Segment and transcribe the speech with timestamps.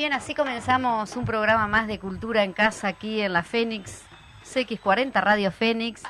[0.00, 4.00] Bien, así comenzamos un programa más de cultura en casa aquí en la Fénix,
[4.46, 6.04] CX40 Radio Fénix,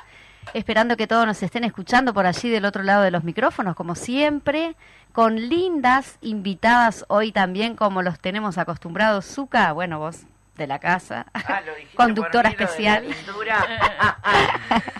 [0.53, 3.95] esperando que todos nos estén escuchando por allí del otro lado de los micrófonos, como
[3.95, 4.77] siempre,
[5.11, 9.25] con lindas invitadas hoy también, como los tenemos acostumbrados.
[9.25, 10.21] Zuka, bueno, vos
[10.55, 11.59] de la casa, Ah,
[11.93, 13.03] conductora especial.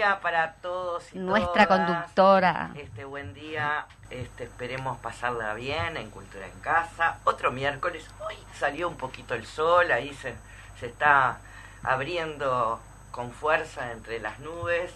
[0.00, 1.86] día para todos y Nuestra todas.
[1.86, 2.70] conductora.
[2.74, 7.18] Este buen día, este esperemos pasarla bien en Cultura en Casa.
[7.24, 10.34] Otro miércoles, hoy salió un poquito el sol, ahí se,
[10.78, 11.36] se está
[11.82, 12.80] abriendo
[13.10, 14.90] con fuerza entre las nubes,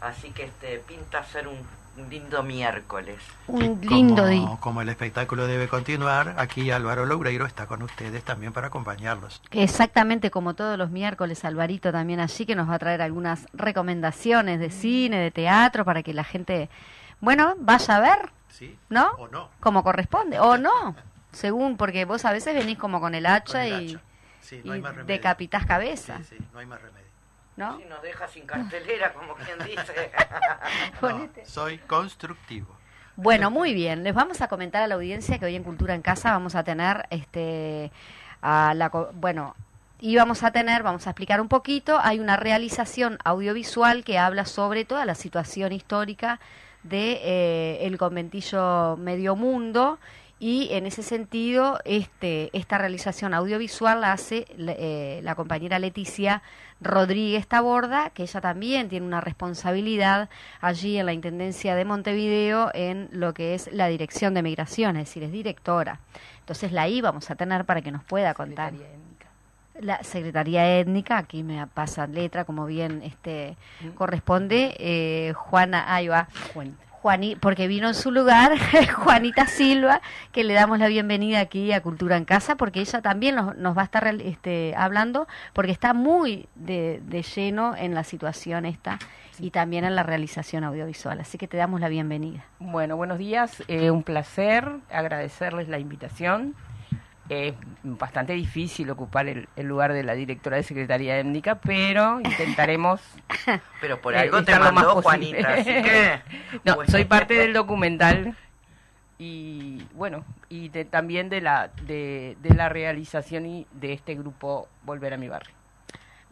[0.00, 1.66] así que este pinta ser un, un
[2.08, 3.18] lindo miércoles.
[3.46, 4.56] Un lindo como, día.
[4.60, 9.42] Como el espectáculo debe continuar, aquí Álvaro Loureiro está con ustedes también para acompañarlos.
[9.50, 14.60] Exactamente como todos los miércoles, Alvarito también allí que nos va a traer algunas recomendaciones
[14.60, 16.70] de cine, de teatro, para que la gente,
[17.20, 18.78] bueno, vaya a ver, ¿Sí?
[18.88, 19.10] ¿no?
[19.18, 19.48] ¿O no?
[19.60, 20.94] Como corresponde, o no,
[21.32, 24.04] según, porque vos a veces venís como con el hacha, Con el y, hacha.
[24.40, 26.99] Sí, no hay y decapitás cabeza, Sí, sí, no hay más remedio.
[27.60, 27.76] ¿No?
[27.78, 30.10] Si nos deja sin cartelera, como quien dice.
[31.02, 32.76] No, soy constructivo.
[33.16, 34.02] Bueno, muy bien.
[34.02, 36.64] Les vamos a comentar a la audiencia que hoy en Cultura en Casa vamos a
[36.64, 37.90] tener, este,
[38.42, 39.54] a la, bueno,
[40.00, 44.46] y vamos a tener, vamos a explicar un poquito, hay una realización audiovisual que habla
[44.46, 46.40] sobre toda la situación histórica
[46.82, 49.98] de eh, el conventillo Medio Mundo
[50.40, 56.42] y en ese sentido este esta realización audiovisual la hace eh, la compañera Leticia
[56.80, 60.30] Rodríguez Taborda, que ella también tiene una responsabilidad
[60.62, 65.08] allí en la Intendencia de Montevideo en lo que es la Dirección de Migración, es
[65.08, 66.00] decir, es directora.
[66.38, 68.72] Entonces la I vamos a tener para que nos pueda contar.
[69.78, 73.56] La Secretaría Étnica, aquí me pasa letra, como bien este
[73.94, 76.28] corresponde, eh, Juana, ahí va,
[77.00, 78.52] Juani, porque vino en su lugar
[78.94, 80.02] Juanita Silva,
[80.32, 83.76] que le damos la bienvenida aquí a Cultura en Casa, porque ella también nos, nos
[83.76, 88.98] va a estar este, hablando, porque está muy de, de lleno en la situación esta
[89.38, 91.20] y también en la realización audiovisual.
[91.20, 92.44] Así que te damos la bienvenida.
[92.58, 93.62] Bueno, buenos días.
[93.68, 96.54] eh, un placer agradecerles la invitación
[97.30, 103.00] es bastante difícil ocupar el, el lugar de la directora de Secretaría Étnica, pero intentaremos
[103.80, 105.42] Pero por Eh, algo te lo más mandó posible.
[105.42, 106.20] Juanita, así que...
[106.64, 108.36] No, soy parte del documental
[109.18, 114.68] y bueno, y de- también de la de, de la realización y de este grupo
[114.82, 115.54] Volver a mi barrio.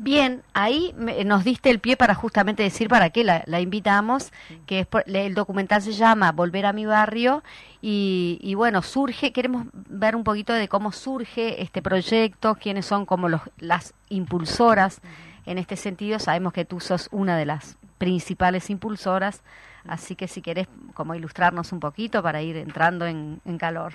[0.00, 4.32] Bien, ahí me- nos diste el pie para justamente decir para qué la, la invitamos,
[4.66, 7.42] que es por- el documental se llama Volver a mi barrio
[7.82, 13.06] y, y bueno, surge, queremos ver un poquito de cómo surge este proyecto, quiénes son
[13.06, 15.00] como los, las impulsoras
[15.46, 19.42] en este sentido, sabemos que tú sos una de las principales impulsoras,
[19.88, 23.94] así que si querés como ilustrarnos un poquito para ir entrando en, en calor.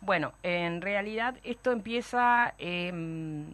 [0.00, 3.46] Bueno, en realidad esto empieza em,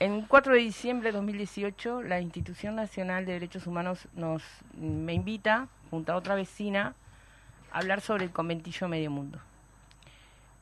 [0.00, 4.42] en 4 de diciembre de 2018, la Institución Nacional de Derechos Humanos nos
[4.76, 6.94] me invita, junto a otra vecina,
[7.72, 9.38] a hablar sobre el conventillo Medio Mundo.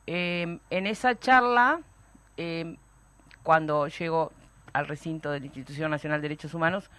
[0.05, 1.81] Em, en esa charla,
[2.37, 2.77] em,
[3.41, 4.31] cuando llego
[4.71, 6.89] al recinto de la Institución Nacional de Derechos Humanos,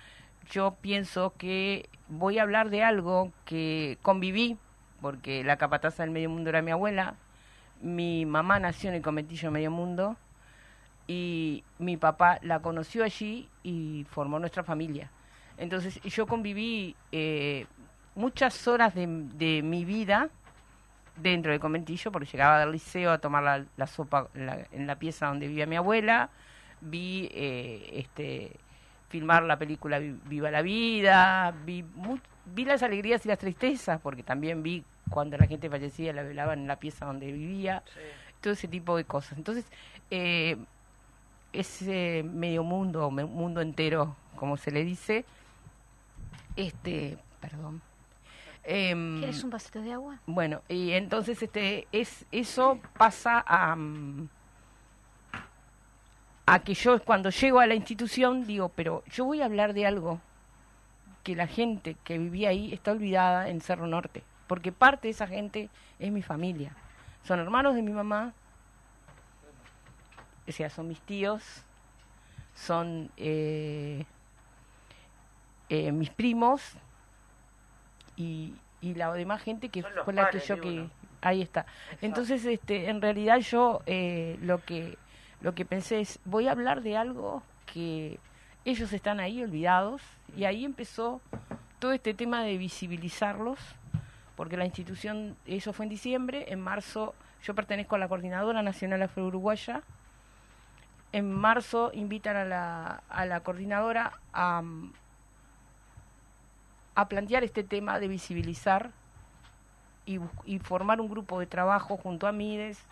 [0.50, 4.58] yo pienso que voy a hablar de algo que conviví,
[5.00, 7.14] porque la capataza del Medio Mundo era mi abuela,
[7.80, 10.16] mi mamá nació en el conventillo Medio Mundo
[11.06, 15.10] y mi papá la conoció allí y formó nuestra familia.
[15.58, 17.66] Entonces yo conviví eh,
[18.14, 20.30] muchas horas de, de mi vida
[21.16, 24.86] dentro del conventillo, porque llegaba del liceo a tomar la, la sopa en la, en
[24.86, 26.30] la pieza donde vivía mi abuela,
[26.80, 28.50] vi eh, este
[29.10, 34.00] filmar la película Vi- Viva la Vida, vi, mu- vi las alegrías y las tristezas,
[34.00, 37.84] porque también vi cuando la gente fallecía, la velaban en la pieza donde vivía,
[38.40, 39.38] todo ese tipo de cosas.
[39.38, 39.66] Entonces,
[40.10, 40.56] eh,
[41.54, 45.24] ese medio mundo, me- mundo entero, como se le dice,
[46.56, 47.80] este, perdón.
[48.64, 50.18] em, ¿Quieres un vasito de agua?
[50.26, 54.28] bueno, y entonces este es eso pasa a mm,
[56.46, 59.86] a que yo cuando llego a la institución digo, pero yo voy a hablar de
[59.86, 60.20] algo
[61.22, 65.26] que la gente que vivía ahí está olvidada en Cerro Norte, porque parte de esa
[65.26, 66.72] gente es mi familia.
[67.22, 68.34] Son hermanos de mi mamá,
[70.46, 71.42] o sea, son mis tíos,
[72.54, 74.04] son eh,
[75.68, 76.76] eh, mis primos
[78.16, 80.88] y, y la demás gente que Son fue la que yo que
[81.22, 81.66] ahí está.
[82.00, 84.98] Entonces, este, en realidad yo eh, lo que
[85.40, 88.18] lo que pensé es voy a hablar de algo que
[88.64, 90.00] ellos están ahí olvidados
[90.36, 91.20] y ahí empezó
[91.78, 93.58] todo este tema de visibilizarlos
[94.36, 99.02] porque la institución eso fue en diciembre, en marzo yo pertenezco a la coordinadora nacional
[99.02, 99.82] afro uruguaya
[101.14, 102.44] en marzo invitan a
[103.24, 104.64] la, coordinadora a,
[107.08, 108.90] plantear este tema de visibilizar
[110.06, 110.18] y,
[110.58, 112.82] formar un grupo de trabajo junto a MIDES,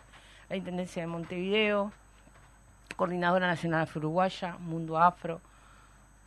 [0.48, 1.90] la Intendencia de Montevideo,
[2.94, 5.40] Coordinadora Nacional Afro-Uruguaya, Mundo Afro,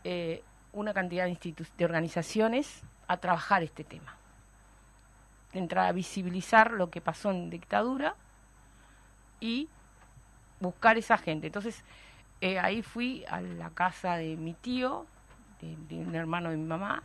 [0.03, 0.44] eh,
[0.74, 4.18] una cantidad de, de organizaciones a trabajar este tema.
[5.53, 8.15] De entrar a visibilizar lo que pasó en dictadura
[9.39, 9.69] y
[10.60, 11.48] buscar esa gente.
[11.48, 11.84] Entonces,
[12.42, 15.06] eh, ahí fui a la casa de mi tío,
[15.62, 17.04] de, un hermano de mi mamá,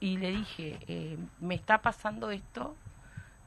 [0.00, 2.74] y le dije, eh, me está pasando esto,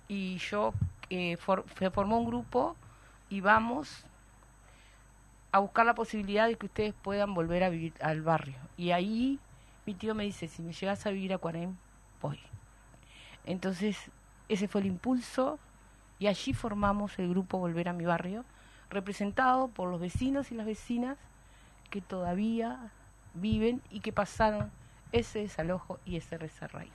[0.07, 0.73] y yo
[1.09, 1.37] eh,
[1.77, 2.75] se formó un grupo
[3.29, 4.05] y vamos
[5.51, 8.57] a buscar la posibilidad de que ustedes puedan volver a vivir al barrio.
[8.77, 9.39] Y ahí
[9.85, 11.75] mi tío me dice, si me llegas a vivir a Cuarem,
[12.21, 12.39] voy.
[13.45, 14.11] Entonces,
[14.49, 15.59] ese fue el impulso
[16.19, 18.45] y allí formamos el grupo Volver a mi barrio,
[18.89, 21.17] representado por los vecinos y las vecinas
[21.89, 22.91] que todavía
[23.33, 24.71] viven y que pasaron
[25.11, 26.93] ese desalojo y ese desarraigo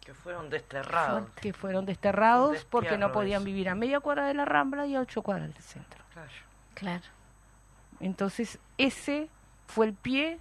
[0.00, 1.28] Que fueron desterrados.
[1.40, 3.46] que fueron desterrados porque no podían eso.
[3.46, 6.02] vivir a media cuadra de la Rambla y a ocho cuadras del centro.
[6.12, 6.30] Claro.
[6.74, 7.04] Claro.
[8.00, 9.28] Entonces, ese
[9.66, 10.38] fue el pie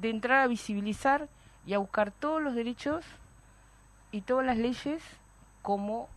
[0.00, 1.28] de entrar a visibilizar
[1.64, 3.04] y a buscar todos los derechos
[4.12, 5.02] y todas las leyes
[5.62, 6.08] como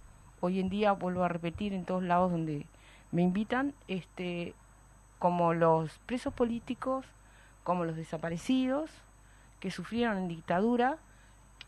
[0.42, 2.66] hoy en día vuelvo a repetir en todos lados donde
[3.12, 4.54] me invitan, este
[5.20, 7.06] como los presos políticos,
[7.64, 8.90] como los desaparecidos
[9.60, 10.98] que sufrieron en dictadura,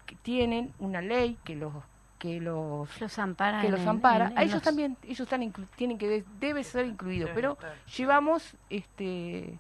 [0.06, 1.74] que tienen una ley que los
[2.20, 3.62] que los Los ampara.
[3.62, 4.28] que los en- ampara.
[4.28, 7.36] en a ellos los- también, ellos están inclu- tienen que de- debe ser incluido, Deben
[7.36, 7.58] pero
[7.98, 9.58] llevamos este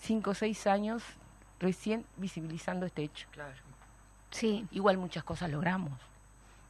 [0.00, 1.04] cinco o seis años
[1.60, 3.28] recién visibilizando este hecho.
[3.30, 3.54] Claro.
[4.32, 5.92] Sí, Igual muchas cosas logramos.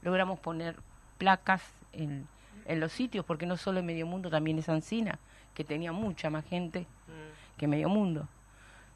[0.03, 0.77] Logramos poner
[1.17, 2.29] placas en,
[2.67, 5.19] en los sitios, porque no solo en Medio Mundo, también es Ancina,
[5.55, 8.27] que tenía mucha más gente Mm, que Medio Mundo.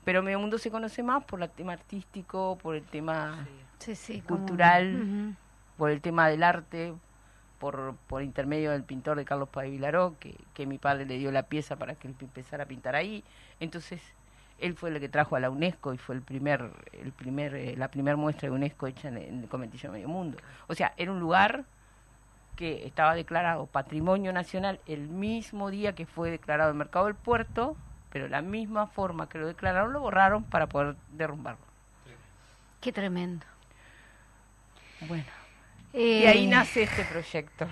[0.05, 3.45] Pero Medio Mundo se conoce más por el tema artístico, por el tema
[3.79, 3.95] sí.
[3.95, 4.21] sí, sí.
[4.23, 5.35] como- Cultural.
[5.77, 6.95] Por el tema del arte,
[7.59, 11.31] por, por intermedio del pintor de Carlos Páez Vilaró, que, que mi padre le dio
[11.33, 13.23] la pieza para que él empezara a pintar ahí.
[13.61, 14.01] Entonces,
[14.59, 17.75] él fue el que trajo a la UNESCO y fue el primer, el primer, eh,
[17.77, 20.39] la primera muestra de UNESCO hecha en, en el Conventillo de Medio Mundo.
[20.67, 21.65] O sea, era un lugar
[22.57, 27.77] que estaba declarado Patrimonio Nacional el mismo día que fue declarado el Mercado del Puerto,
[28.11, 31.65] pero la misma forma que lo declararon lo borraron para poder derrumbarlo.
[32.81, 33.45] Qué tremendo.
[35.03, 35.25] Bueno,
[35.93, 37.67] Eh, y ahí nace este proyecto.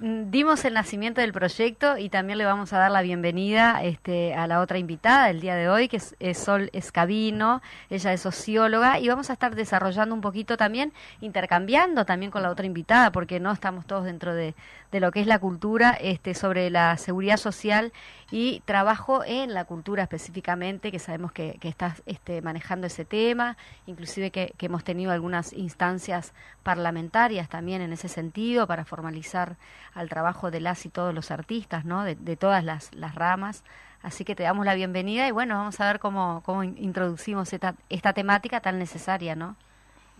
[0.00, 4.34] Mm, Dimos el nacimiento del proyecto y también le vamos a dar la bienvenida este,
[4.34, 7.60] a la otra invitada del día de hoy, que es, Sol Escabino.
[7.90, 12.50] Ella es socióloga y vamos a estar desarrollando un poquito también, intercambiando también con la
[12.50, 14.54] otra invitada, porque no estamos todos dentro de,
[14.90, 17.92] de lo que es la cultura, este, sobre la seguridad social
[18.30, 23.56] y trabajo en la cultura específicamente, que sabemos que, que estás este, manejando ese tema,
[23.86, 26.32] inclusive que, hemos tenido algunas instancias
[26.62, 29.56] parlamentarias también en ese sentido para formalizar
[29.94, 32.04] al trabajo de las y todos los artistas, ¿no?
[32.04, 33.64] De, todas las, las ramas.
[34.02, 37.52] Así que te damos la bienvenida y bueno, vamos a ver cómo, cómo in- introducimos
[37.52, 39.56] esta temática tan necesaria, ¿no?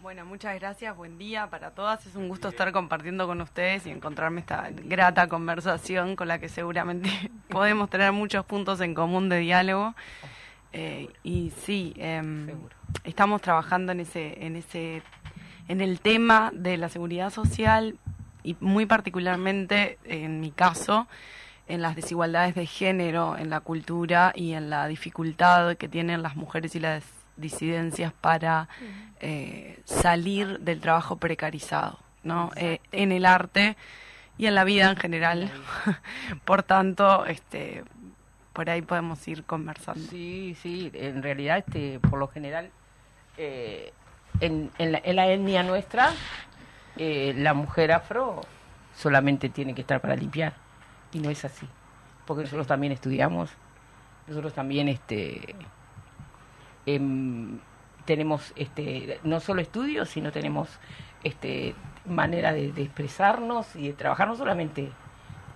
[0.03, 2.07] Bueno, muchas gracias, buen día para todas.
[2.07, 6.49] Es un gusto estar compartiendo con ustedes y encontrarme esta grata conversación con la que
[6.49, 7.11] seguramente
[7.51, 9.95] podemos tener muchos puntos en común de diálogo.
[10.73, 12.75] Eh, y sí, Seguro.
[13.05, 15.03] estamos trabajando en ese, en ese,
[15.69, 17.99] en el tema de la seguridad social
[18.43, 21.09] y muy particularmente en mi caso
[21.69, 26.37] en las desigualdades de género en la cultura y en la dificultad que tienen las
[26.37, 27.05] mujeres y las
[27.37, 28.69] disidencias para
[29.21, 32.51] eh, salir del trabajo precarizado, ¿no?
[32.57, 33.77] Eh, en el arte
[34.39, 35.51] y en la vida en general.
[36.45, 37.85] Por tanto, este,
[38.53, 40.01] por ahí podemos ir conversando.
[40.11, 42.71] Sí, sí, en realidad, este, por lo general,
[43.37, 43.93] eh,
[44.41, 46.13] en, la, etnia nuestra,
[46.97, 48.41] la mujer afro
[48.95, 50.55] solamente tiene que estar para limpiar.
[51.13, 51.69] Y no es así.
[52.27, 53.51] Porque nosotros también estudiamos,
[54.27, 55.55] nosotros también este,
[56.87, 57.61] em,
[58.11, 60.69] tenemos este, no solo estudios, sino tenemos
[61.23, 61.77] este,
[62.07, 64.27] manera de, de expresarnos y de trabajar.
[64.27, 64.91] No solamente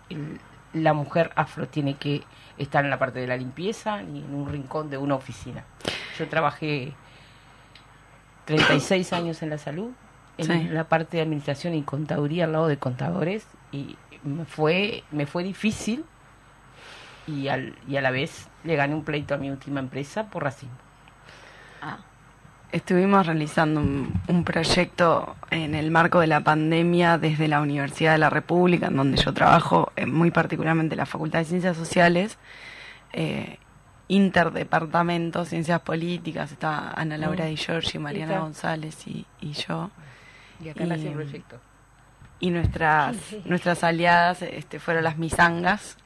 [0.09, 0.39] el-
[0.73, 2.23] la mujer afro tiene que
[2.57, 5.65] estar en la parte de la limpieza ni en un rincón de una oficina.
[6.17, 6.93] Yo trabajé
[8.45, 9.91] 36 años en la salud,
[10.39, 10.69] en Sí.
[10.69, 15.43] la parte de administración y contaduría al lado de contadores y me fue, me fue
[15.43, 16.05] difícil
[17.27, 20.45] y, al, y a la vez le gané un pleito a mi última empresa por
[20.45, 20.77] racismo.
[22.75, 28.19] Estuvimos realizando un, un proyecto en el marco de la pandemia desde la Universidad de
[28.19, 32.37] la República, en donde yo trabajo, eh, muy particularmente en la Facultad de Ciencias Sociales,
[33.13, 33.59] eh,
[34.09, 37.49] interdepartamento, ciencias políticas, está Ana Laura Mm.
[37.49, 38.41] Di Giorgi, Mariana.
[38.41, 39.93] González y, y yo.
[40.61, 41.61] Y acá nació el proyecto.
[42.41, 45.97] Y nuestras, nuestras aliadas este, fueron las misangas,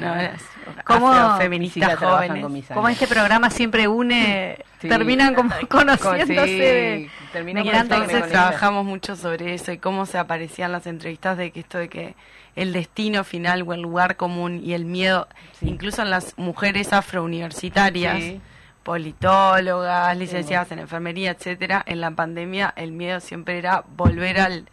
[0.00, 0.14] ¿no?
[0.14, 0.40] las
[0.84, 2.66] ¿Cómo- Sí, afrofeministas ya trabajan jóvenes.
[2.66, 4.88] con Como este programa siempre une, Sí.
[4.88, 7.10] terminan como conociéndose Sí, de...
[7.32, 11.50] termina de con Entonces trabajamos mucho sobre eso y cómo se aparecían las entrevistas de
[11.50, 12.14] que esto de que
[12.54, 15.26] el destino final o el lugar común y el miedo,
[15.58, 15.68] Sí.
[15.68, 18.40] incluso en las mujeres afrouniversitarias, Sí.
[18.84, 24.68] politólogas, licenciadas en enfermería, etcétera, en la pandemia el miedo siempre era volver al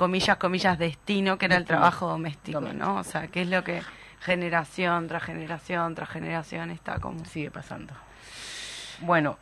[0.00, 2.86] comillas comillas destino que era el trabajo doméstico, Doméstico.
[2.86, 2.96] ¿no?
[2.96, 3.82] O sea, que es lo que
[4.20, 7.92] generación tras generación tras generación está como sigue pasando.
[9.00, 9.36] Bueno,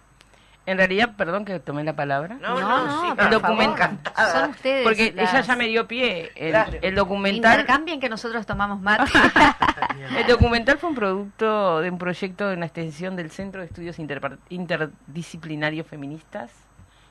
[0.67, 2.35] en realidad, perdón que tomé la palabra.
[2.41, 3.31] No, No, sí, el
[3.71, 4.33] encantada.
[4.33, 6.33] Son ustedes Porque las- ella ya me dio pie.
[6.35, 6.79] El, Claro.
[6.83, 9.05] el documental Intercambien que nosotros tomamos mate.
[10.19, 13.97] el documental fue un producto de un proyecto de una extensión del Centro de Estudios
[13.99, 16.51] Interdisciplinarios Feministas.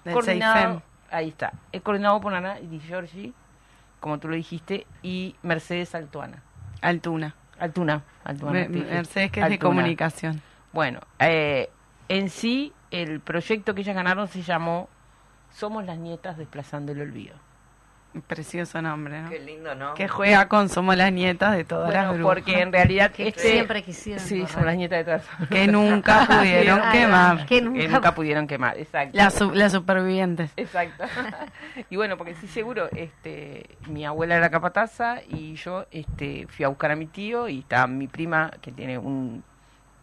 [0.03, 0.81] del coordinado, CEIFEM.
[1.11, 3.33] Ahí está, es coordinado por Ana Di Giorgi,
[3.99, 6.43] como tú lo dijiste, y Mercedes Altuana.
[6.81, 7.35] Altuna.
[7.59, 8.03] Altuna.
[8.23, 8.67] Altuna Me-.
[8.69, 10.41] Mercedes que es de comunicación.
[10.73, 11.69] Bueno, eh,
[12.09, 14.89] en sí, el proyecto que ellas ganaron se llamó
[15.51, 17.35] Somos las nietas desplazando el olvido.
[18.21, 19.29] Precioso nombre, ¿no?
[19.29, 19.93] Qué lindo, ¿no?
[19.93, 22.35] Que juega con Somos las nietas de todas las Bueno, brujas.
[22.43, 24.23] porque en realidad que este, siempre quisieron.
[24.25, 25.49] Sí, son las nietas de todas.
[25.49, 27.37] Que nunca pudieron Ay, quemar.
[27.45, 29.17] Que Que nunca, nunca pudieron quemar, exacto.
[29.17, 30.51] Las, su- las supervivientes.
[30.57, 31.03] Exacto.
[31.89, 36.69] y bueno, porque sí seguro, este, mi abuela era capataza y yo este, fui a
[36.69, 39.43] buscar a mi tío y está mi prima que tiene un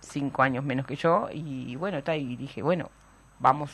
[0.00, 2.90] cinco años menos que yo y bueno, está y dije, bueno,
[3.38, 3.71] vamos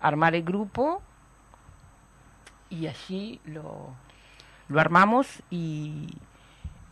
[0.00, 1.02] a armar el grupo
[2.74, 3.94] y allí lo,
[4.68, 6.08] lo armamos y,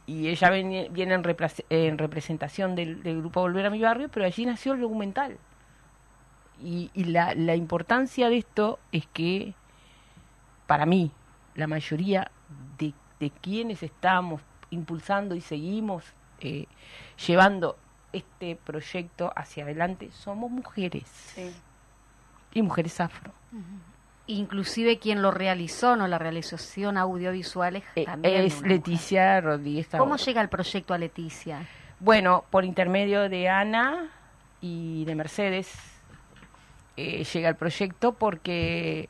[0.06, 1.22] y ella viene, viene en,
[1.70, 5.38] en representación del, del grupo Volver a mi barrio, pero allí nació el documental.
[6.62, 9.54] Y, y la, la importancia de esto es que,
[10.66, 11.10] para mí,
[11.54, 12.30] la mayoría
[12.78, 16.04] de, de quienes estamos impulsando y seguimos
[16.40, 16.66] eh,
[17.26, 17.76] llevando
[18.12, 21.34] este proyecto hacia adelante somos mujeres
[22.52, 23.32] y mujeres afro.
[24.26, 29.86] Inclusive quien lo realizó, no la realización audiovisual es Eh, también es Leticia Rodríguez.
[29.86, 29.98] mujer.
[29.98, 30.26] ¿Cómo Tabor.
[30.26, 31.66] llega el proyecto a Leticia?
[31.98, 34.08] Bueno, por intermedio de Ana
[34.60, 35.72] y de Mercedes
[36.96, 39.08] eh, llega el proyecto porque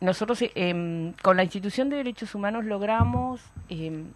[0.00, 4.06] nosotros eh, em, con la institución de derechos humanos logramos em,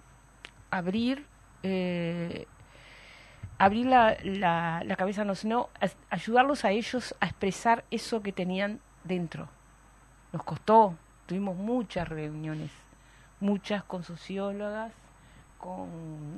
[0.70, 1.24] abrir
[1.62, 2.46] eh,
[3.58, 5.68] abrir la, la, la cabeza, no, sino
[6.10, 9.48] ayudarlos a ellos a expresar eso que tenían dentro.
[10.32, 10.94] Nos costó,
[11.26, 12.70] tuvimos muchas reuniones,
[13.40, 14.92] muchas con sociólogas,
[15.58, 15.88] con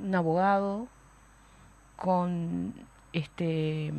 [0.03, 0.87] un abogado,
[1.95, 2.73] con
[3.13, 3.93] este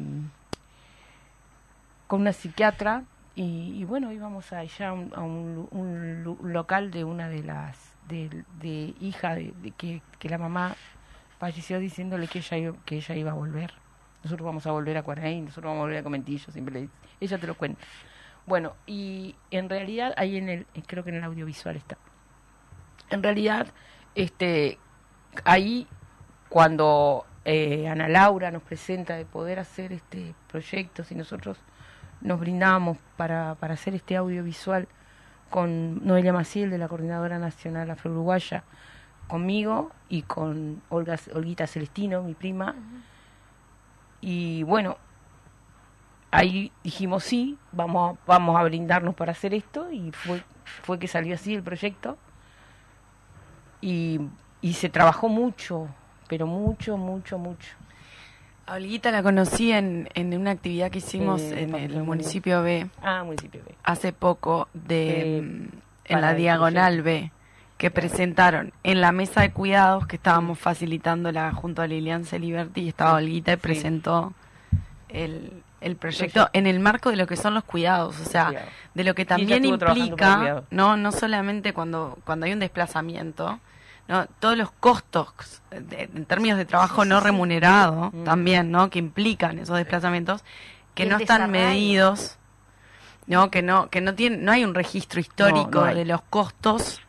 [2.06, 7.42] con una psiquiatra y, bueno íbamos allá a un, a un local de una de
[7.42, 10.74] las de, hija de, que, la mamá
[11.38, 13.72] falleció diciéndole que ella que ella iba a volver.
[14.24, 16.88] Nosotros vamos a volver a Cuaraí nosotros vamos a volver a Comentillo siempre le
[17.20, 17.80] ella te lo cuenta
[18.46, 21.96] bueno y en realidad ahí en el creo que en el audiovisual está
[23.10, 23.68] en realidad
[24.14, 24.78] este
[25.44, 25.86] ahí
[26.48, 31.58] cuando eh, Ana Laura nos presenta de poder hacer este proyecto, si nosotros
[32.20, 34.86] nos brindamos para, para hacer este audiovisual
[35.50, 38.62] con Noelia Maciel de la Coordinadora Nacional Afro-Uruguaya,
[39.26, 42.76] conmigo y con Olga, Olguita Celestino, mi prima.
[44.20, 44.98] Y bueno,
[46.32, 50.42] ahí dijimos sí, vamos a, vamos a brindarnos para hacer esto y fue,
[50.82, 52.18] fue que salió así el proyecto.
[53.80, 54.20] Y,
[54.60, 55.88] y se trabajó mucho,
[56.28, 57.68] pero mucho, mucho, mucho.
[58.66, 62.86] A Olguita la conocí en, en una actividad que hicimos Eh, en el municipio B
[63.02, 63.74] Ah, municipio B.
[63.82, 65.68] hace poco de Eh, mm,
[66.04, 67.32] en la diagonal B
[67.76, 72.88] que presentaron en la mesa de cuidados que estábamos facilitándola junto a Lilian Celiberti y
[72.88, 73.60] estaba Olguita y Sí.
[73.60, 74.32] presentó
[75.12, 78.66] el, el proyecto en el marco de lo que son los cuidados, o sea, Cuidado.
[78.94, 83.60] de lo que también implica, no no solamente cuando cuando hay un desplazamiento,
[84.08, 88.24] no todos los costos de- en términos de trabajo no remunerado Mm.
[88.24, 88.90] también, ¿no?
[88.90, 90.44] que implican esos desplazamientos
[90.94, 92.38] que no están medidos,
[93.26, 95.94] no que no que no tiene no hay un registro histórico No, no hay.
[95.94, 97.00] de los costos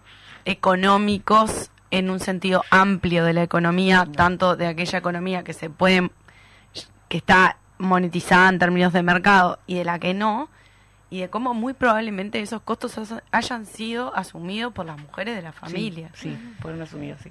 [0.45, 6.09] económicos en un sentido amplio de la economía, tanto de aquella economía que se puede
[7.09, 10.49] que está monetizada en términos de mercado y de la que no,
[11.09, 12.97] y de cómo muy probablemente esos costos
[13.31, 16.09] hayan sido asumidos por las mujeres de la familia.
[16.15, 17.29] Sí, sí, fueron asumidos, sí.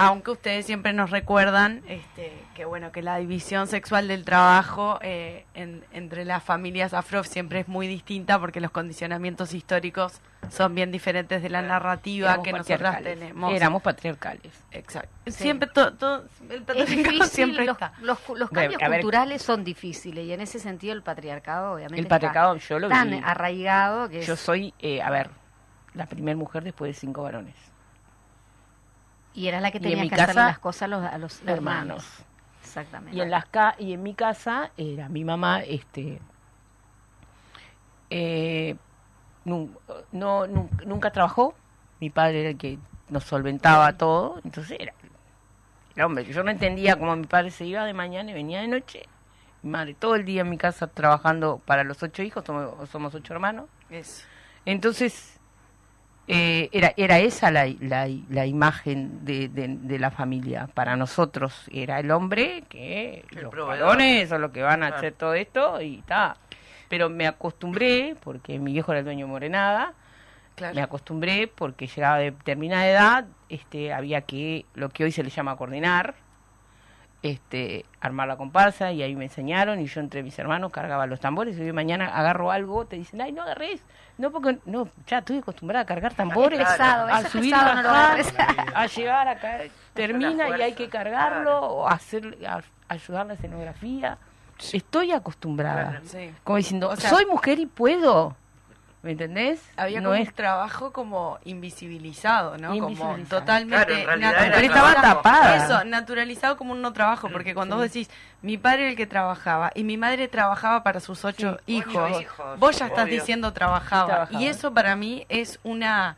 [0.00, 5.44] Aunque ustedes siempre nos recuerdan este, que bueno que la división sexual del trabajo eh,
[5.54, 10.90] en- entre las familias afro siempre es muy distinta porque los condicionamientos históricos son bien
[10.90, 13.52] diferentes de la narrativa Éramos que nosotras tenemos.
[13.52, 14.52] Éramos patriarcales.
[14.72, 15.10] Exacto.
[15.30, 17.92] Siempre todo, todo el patriarcado difícil, siempre los, está.
[18.00, 18.18] los,
[18.50, 22.78] cambios ver- culturales son difíciles y en ese sentido el patriarcado obviamente El patriarcado yo
[22.78, 23.20] lo está tan vi.
[23.22, 25.28] arraigado que Yo es- soy, eh, a ver,
[25.92, 27.54] la primera mujer después de cinco varones.
[29.34, 31.58] Y era la que tenía que hacerle casa, las cosas a los, a los hermanos.
[31.58, 32.06] Hermanos.
[32.62, 33.16] Exactamente.
[33.16, 36.20] Y en las ca y en mi casa era mi mamá, este,
[38.10, 38.76] eh,
[39.44, 39.68] no,
[40.12, 41.54] nun- nunca trabajó.
[42.00, 44.94] Mi padre era el que nos solventaba todo, entonces era
[45.96, 46.24] el hombre.
[46.24, 49.02] Yo no entendía cómo mi padre se iba de mañana y venía de noche.
[49.62, 53.14] Mi madre todo el día en mi casa trabajando para los ocho hijos, somos, somos
[53.14, 53.66] ocho hermanos.
[53.90, 54.24] Eso.
[54.64, 55.39] Entonces,
[56.32, 60.68] eh, era, era esa la, la, la imagen de, de, de la familia.
[60.72, 64.96] Para nosotros era el hombre que El los varones son los que van a Claro.
[64.96, 66.36] hacer todo esto y está.
[66.88, 69.94] Pero me acostumbré, porque mi viejo era el dueño de Morenada,
[70.56, 70.74] Claro.
[70.74, 75.30] me acostumbré porque llegaba de determinada edad, este, había que, lo que hoy se le
[75.30, 76.14] llama coordinar,
[77.22, 81.20] este, armar la comparsa y ahí me enseñaron y yo entre mis hermanos cargaba los
[81.20, 81.56] tambores.
[81.58, 83.82] Y hoy mañana agarro algo, te dicen, ay, no agarres,
[84.18, 87.88] no porque, no, ya estoy acostumbrada a cargar tambores, Es pesado, a subir, pesado, no
[87.90, 88.34] agarres.
[88.74, 89.58] a llegar acá,
[89.94, 94.18] termina y hay que cargarlo, o hacer, a, ayudar la escenografía,
[94.72, 96.04] estoy acostumbrada, Claro.
[96.06, 96.30] Sí.
[96.44, 98.36] como diciendo, O sea- soy mujer y puedo,
[99.02, 99.62] ¿me entendés?
[99.76, 102.76] Había no como es un trabajo como invisibilizado, ¿no?
[102.78, 105.56] Como totalmente Claro, en realidad natural- era Pero estaba tapada.
[105.64, 108.10] Eso, naturalizado como un no trabajo, porque cuando vos decís,
[108.42, 111.96] mi padre era el que trabajaba y mi madre trabajaba para sus ocho Sí, hijos,
[111.96, 113.14] ocho hijos, vos ya estás obvio.
[113.14, 114.06] diciendo trabajaba.
[114.06, 114.40] Trabajaba.
[114.42, 116.16] Y eso para mí es una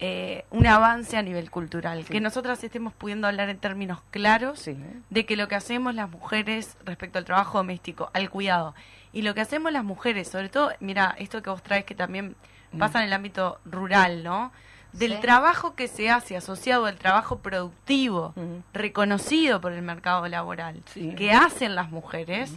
[0.00, 4.76] eh, un avance a nivel cultural, que nosotras estemos pudiendo hablar en términos claros Sí.
[5.08, 8.74] de que lo que hacemos las mujeres respecto al trabajo doméstico, al cuidado,
[9.14, 12.36] y lo que hacemos las mujeres, sobre todo, mira, esto que vos traes que también
[12.72, 12.78] Mm.
[12.78, 14.52] pasa en el ámbito rural, ¿no?
[14.92, 15.20] del Sí.
[15.22, 18.62] trabajo que se hace asociado al trabajo productivo, Ujú.
[18.72, 21.14] reconocido por el mercado laboral, Sí.
[21.16, 22.52] que hacen las mujeres,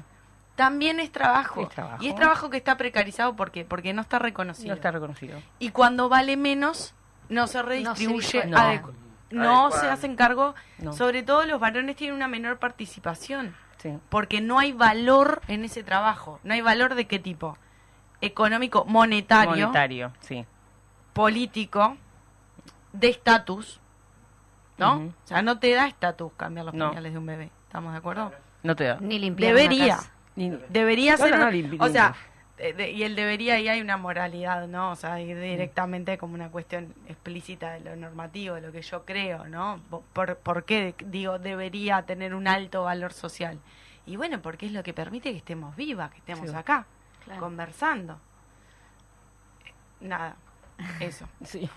[0.56, 1.62] también es trabajo.
[1.64, 2.04] Es trabajo.
[2.04, 4.68] Y es trabajo que está precarizado porque porque no está reconocido.
[4.70, 5.40] No está reconocido.
[5.58, 6.94] Y cuando vale menos,
[7.30, 8.46] no se redistribuye.
[9.32, 10.54] no se hacen cargo.
[10.78, 10.94] No.
[10.94, 13.56] Sobre todo los varones tienen una menor participación.
[13.94, 14.00] Sí.
[14.10, 16.40] Porque no hay valor en ese trabajo.
[16.44, 17.58] No hay valor de qué tipo.
[18.22, 20.46] Económico, monetario, Monetario, sí.
[21.14, 21.98] político,
[22.94, 23.80] de estatus.
[24.78, 24.98] ¿no?
[24.98, 26.90] O sea, no te da estatus cambiar los No.
[26.90, 27.50] pañales de un bebé.
[27.66, 28.32] ¿Estamos de acuerdo?
[28.62, 28.98] No te da.
[29.02, 29.96] Ni limpiar una Debería.
[29.96, 30.12] casa.
[30.36, 31.66] Ni- Debería No, ser.
[31.78, 32.14] no, o sea.
[32.58, 34.92] De- de- y el debería ahí hay una moralidad, ¿no?
[34.92, 39.06] O sea, hay directamente como una cuestión explícita de lo normativo, de lo que yo
[39.06, 39.80] creo, ¿no?
[40.14, 43.60] ¿Por, por qué digo debería tener un alto valor social?
[44.06, 46.56] Y bueno, porque es lo que permite que estemos vivas, que estemos Sí.
[46.56, 46.86] acá,
[47.26, 47.42] Claro.
[47.42, 48.20] conversando.
[50.00, 50.36] Nada,
[51.00, 51.28] eso.
[51.44, 51.70] Sí.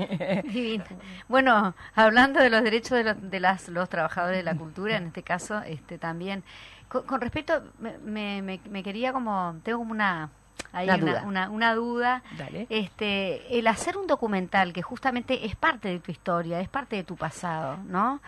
[0.44, 0.84] Divino.
[1.28, 5.06] Bueno, hablando de los derechos de los, de las, los trabajadores de la cultura, en
[5.08, 6.44] este caso, este también,
[6.88, 10.30] con, con respecto, me, me, me- me quería como, tengo como una,
[10.72, 11.22] ahí Una una, duda.
[11.26, 12.66] una, una duda, Dale.
[12.70, 17.04] este, el hacer un documental que justamente es parte de tu historia, es parte de
[17.04, 18.20] tu pasado, ¿no?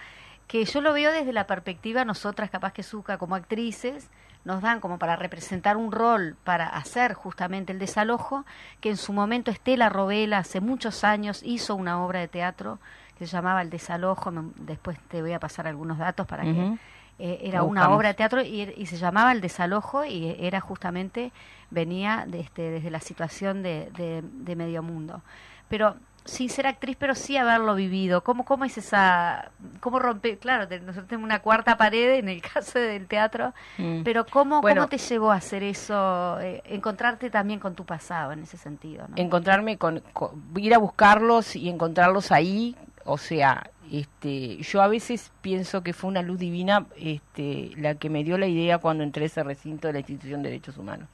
[0.46, 4.08] Que yo lo veo desde la perspectiva, nosotras capaz que Zucca como actrices,
[4.44, 8.44] nos dan como para representar un rol, para hacer justamente el desalojo,
[8.80, 12.80] que en su momento Estela Robela hace muchos años hizo una obra de teatro
[13.18, 16.76] que se llamaba El desalojo, me- después te voy a pasar algunos datos para que
[17.20, 21.30] eh, era una obra de teatro y, y se llamaba El desalojo y era justamente,
[21.72, 25.22] venía de este, desde la situación de, de, de medio mundo.
[25.68, 28.22] Pero sin ser actriz, pero sí haberlo vivido.
[28.22, 32.78] ¿Cómo, cómo es esa, cómo rompe, claro, nosotros tenemos una cuarta pared en el caso
[32.78, 34.02] del teatro, Mm.
[34.04, 34.82] pero ¿cómo, Bueno.
[34.82, 39.06] cómo te llevó a hacer eso, eh, encontrarte también con tu pasado en ese sentido?
[39.08, 39.14] ¿no?
[39.16, 45.32] encontrarme con, con- ir a buscarlos y encontrarlos ahí o sea este yo a veces
[45.40, 49.24] pienso que fue una luz divina este la que me dio la idea cuando entré
[49.24, 51.08] a ese recinto de la institución de derechos humanos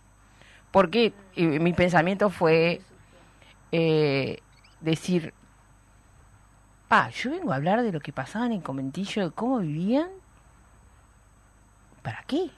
[0.71, 2.81] porque eh, mi pensamiento fue
[3.73, 4.39] eh,
[4.81, 5.35] decir
[6.89, 10.09] pa yo vengo a hablar de lo que pasaba en el conventillo de cómo vivían
[12.03, 12.51] para qué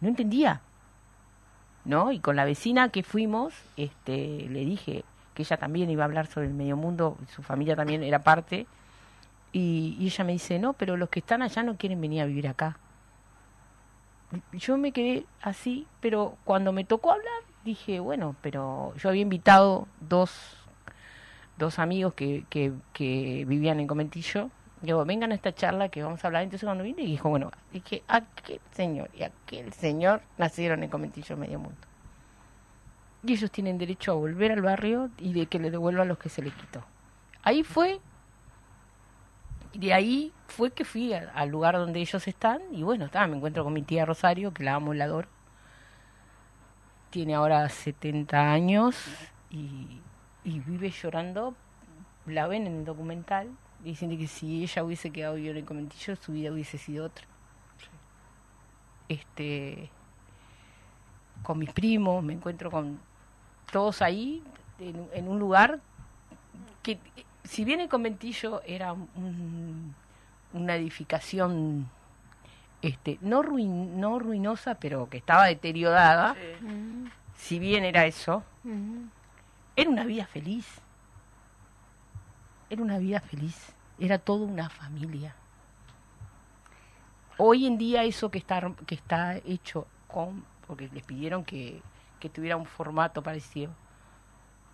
[0.00, 0.60] no entendía
[1.84, 2.12] ¿no?
[2.12, 5.04] Y con la vecina que fuimos, este, le dije
[5.34, 8.66] que ella también iba a hablar sobre el medio mundo, su familia también era parte,
[9.52, 12.48] y ella me dice, no, pero los que están allá no quieren venir a vivir
[12.48, 12.76] acá.
[14.52, 19.88] Yo me quedé así, pero cuando me tocó hablar, dije, bueno, pero yo había invitado
[20.00, 20.30] dos,
[21.58, 24.50] dos amigos que, que, vivían en Comentillo,
[24.82, 26.42] digo, vengan a esta charla que vamos a hablar.
[26.42, 31.58] Entonces cuando vine, dijo, bueno, dije, aquel señor y aquel señor nacieron en Comentillo Medio
[31.58, 31.78] Mundo.
[33.26, 36.28] Y ellos tienen derecho a volver al barrio y de que le devuelvan los que
[36.28, 36.84] se les quitó.
[37.42, 38.00] Ahí fue,
[39.74, 43.36] y de ahí fue que fui al lugar donde ellos están y bueno, está, me
[43.36, 45.26] encuentro con mi tía Rosario, que la amo la adoro.
[47.10, 48.96] Tiene ahora 70 años
[49.50, 50.00] y,
[50.44, 51.54] vive llorando.
[52.26, 53.50] La ven en el documental
[53.82, 57.26] diciendo que si ella hubiese quedado viva en el comentillo, su vida hubiese sido otra.
[59.08, 59.90] Este,
[61.42, 63.00] con mis primos, me encuentro con
[63.72, 64.40] todos ahí,
[64.78, 65.80] en, un lugar
[66.82, 66.98] que,
[67.44, 69.94] si bien el conventillo era un-
[70.52, 71.88] una edificación
[72.82, 76.34] este, no, ruin, no ruinosa, pero que estaba deteriorada,
[77.36, 78.42] si bien era eso,
[79.76, 80.66] era una vida feliz.
[82.70, 83.72] Era una vida feliz.
[83.98, 85.34] Era toda una familia.
[87.36, 91.82] Hoy en día eso que está, que está hecho con, porque les pidieron que,
[92.20, 93.72] que tuviera un formato parecido,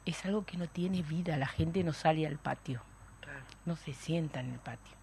[0.06, 1.36] es algo que no tiene vida.
[1.36, 2.82] La gente no sale al patio,
[3.20, 3.40] Claro.
[3.66, 4.94] no se sienta en el patio.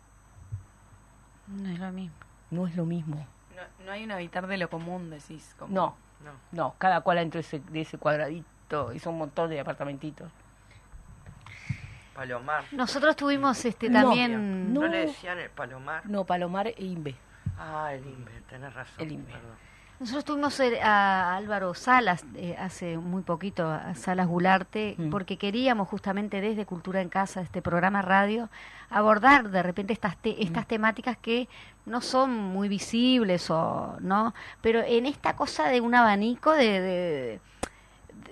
[1.48, 2.16] No es lo mismo.
[2.52, 3.28] No es lo mismo.
[3.56, 5.56] No, no hay un habitar de lo común, decís.
[5.58, 6.32] Como, No, No.
[6.52, 10.32] no, cada cual dentro de ese, de ese cuadradito, es un montón de apartamentitos.
[12.14, 12.64] Palomar.
[12.72, 14.74] Nosotros tuvimos este No, también...
[14.74, 14.88] ¿No, no.
[14.88, 16.04] le decían el Palomar?
[16.10, 17.16] No, Palomar e Inve.
[17.60, 19.08] Ah, el Inver, tenés razón.
[19.08, 19.56] El perdón.
[20.00, 25.10] Nosotros tuvimos a Álvaro Salas eh, hace muy poquito, a Salas Gularte, Mm.
[25.10, 28.48] porque queríamos justamente desde Cultura en Casa, este programa radio,
[28.92, 30.68] abordar de repente estas te- estas Mm.
[30.68, 31.50] temáticas que
[31.88, 37.40] no son muy visibles o no, pero en esta cosa de un abanico de, de,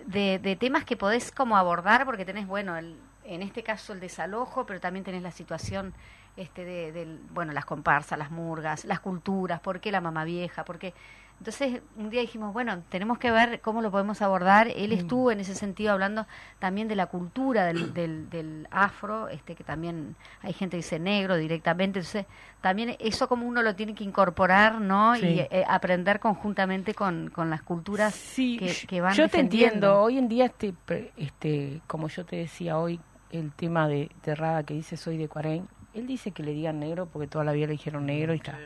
[0.05, 3.99] de- de temas que podés como abordar, porque tenés, bueno, el- en este caso el
[3.99, 5.95] desalojo, pero también tenés la situación
[6.37, 10.63] este de, del- bueno, las comparsas, las murgas, las culturas, por qué la mamá vieja,
[10.63, 10.93] porque
[11.39, 14.67] Entonces, un día dijimos, bueno, tenemos que ver cómo lo podemos abordar.
[14.75, 16.25] Él estuvo en ese sentido hablando
[16.59, 20.97] también de la cultura del, del, del afro, este que también hay gente que dice
[20.97, 21.99] negro directamente.
[21.99, 22.25] Entonces,
[22.61, 25.15] también eso como uno lo tiene que incorporar, ¿no?
[25.17, 25.25] Sí.
[25.25, 30.01] Y eh, aprender conjuntamente con, con las culturas Sí, que, que van yo te entiendo.
[30.01, 30.73] Hoy en día, este,
[31.17, 32.99] este, como yo te decía hoy,
[33.31, 36.79] el tema de, de Rada que dice soy de Cuarén, él dice que le digan
[36.79, 38.57] negro porque toda la vida le dijeron negro y está.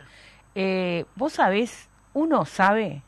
[0.56, 3.02] Eh, Vos sabés, uno sabe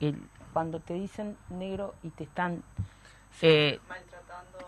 [0.00, 0.16] el,
[0.52, 2.62] cuando te dicen negro y te están...
[3.42, 3.78] eh,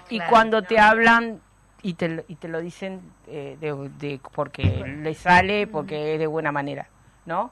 [0.09, 0.31] y Claro.
[0.31, 1.41] cuando te hablan
[1.83, 4.63] y te, lo- y te lo dicen eh, de, de- porque
[5.03, 6.87] le sale, porque es de buena manera,
[7.27, 7.51] ¿no?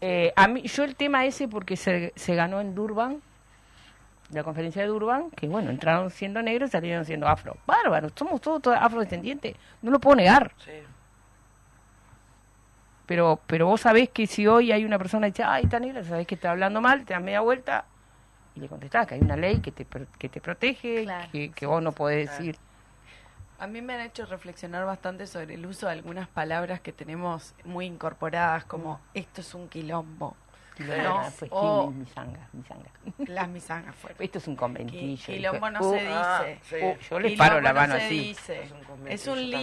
[0.00, 3.22] Eh, a mí, yo el tema ese porque se, se ganó en Durban,
[4.32, 7.56] la conferencia de Durban, que bueno, entraron siendo negros y salieron siendo afro.
[7.66, 10.52] Bárbaro, somos todos, todos afrodescendientes, no lo puedo negar.
[10.58, 10.72] Sí.
[13.06, 16.02] Pero, pero vos sabés que si hoy hay una persona que dice, ay, está negra,
[16.04, 17.84] sabés que está hablando mal, te das media vuelta
[18.56, 19.86] y le contestás que hay una ley que te,
[20.18, 22.44] que te protege, Claro, que, que vos no podés claro.
[22.44, 22.58] decir.
[23.58, 27.54] A mí me han hecho reflexionar bastante sobre el uso de algunas palabras que tenemos
[27.64, 30.36] muy incorporadas, como esto es un quilombo,
[30.78, 32.90] No, No, pues, o- mi sanga, mi sanga.
[33.32, 34.22] las misangas fueron.
[34.22, 35.16] Esto es un conventillo.
[35.16, 36.60] Qui- quilombo no Uh, se ah, dice.
[36.64, 36.84] sí.
[36.84, 38.18] uh, yo le paro la no mano se así.
[38.18, 38.62] dice.
[38.62, 39.62] Es un conventillo Es un también.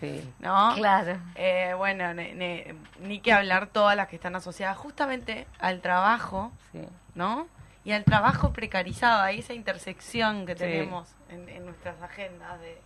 [0.00, 0.32] Sí.
[0.40, 0.72] ¿no?
[0.76, 1.18] Claro.
[1.34, 6.52] Eh, bueno, ne- ne- ni que hablar todas las que están asociadas justamente al trabajo,
[6.72, 6.82] sí.
[7.14, 7.46] ¿no?
[7.84, 10.60] Y al trabajo precarizado, a esa intersección que Sí.
[10.60, 12.80] tenemos en, en nuestras agendas de,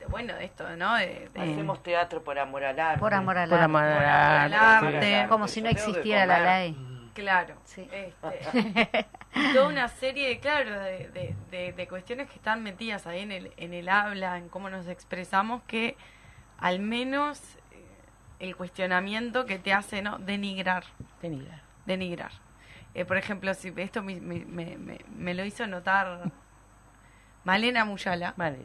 [0.00, 0.94] de, bueno, de esto, ¿no?
[0.96, 2.98] De, de- Hacemos teatro por amor al arte.
[3.00, 3.64] Por amor al Por arte.
[3.64, 4.54] amor al Por amor al
[4.94, 5.14] arte.
[5.16, 5.28] arte.
[5.28, 6.76] Como si no existiera la ley.
[7.14, 7.54] Claro.
[7.64, 7.88] Sí.
[7.90, 9.06] Este,
[9.54, 13.32] toda una serie de, claro, de, de, de- de cuestiones que están metidas ahí en
[13.32, 15.96] el, en el habla, en cómo nos expresamos, que
[16.58, 17.40] al menos
[17.72, 17.84] eh,
[18.40, 20.18] el cuestionamiento que te hace, ¿no?
[20.18, 20.84] Denigrar,
[21.20, 21.62] Tenida.
[21.86, 22.32] denigrar.
[22.94, 26.30] Eh, por ejemplo, si esto me, me, me, me- me lo hizo notar
[27.44, 28.58] Malena Muyala Vale.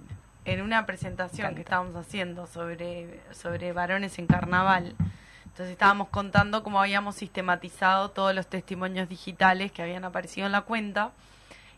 [0.46, 1.56] en una presentación Canta.
[1.56, 4.96] que estábamos haciendo sobre, sobre varones en carnaval.
[5.44, 10.62] Entonces estábamos contando cómo habíamos sistematizado todos los testimonios digitales que habían aparecido en la
[10.62, 11.12] cuenta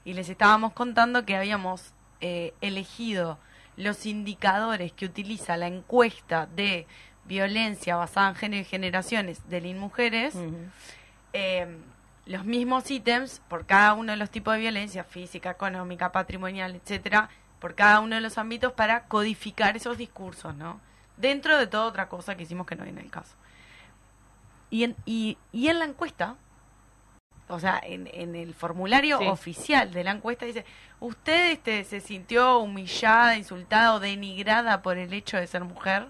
[0.06, 3.39] y les estábamos contando que habíamos eh, elegido
[3.77, 6.86] los indicadores que utiliza la encuesta de
[7.25, 10.57] violencia basada en género y generaciones de Lin Mujeres Ujú.
[11.33, 11.77] eh,
[12.25, 17.29] los mismos ítems por cada uno de los tipos de violencia física, económica, patrimonial, etcétera,
[17.59, 20.79] por cada uno de los ámbitos para codificar esos discursos, ¿no?
[21.17, 23.36] Dentro de toda otra cosa que hicimos que no viene el caso.
[24.69, 26.36] Y en, y, y en la encuesta,
[27.49, 29.25] o sea, en, en el formulario Sí.
[29.27, 30.65] oficial de la encuesta dice,
[30.99, 36.08] ¿usted este, se sintió humillada, insultada o denigrada por el hecho de ser mujer?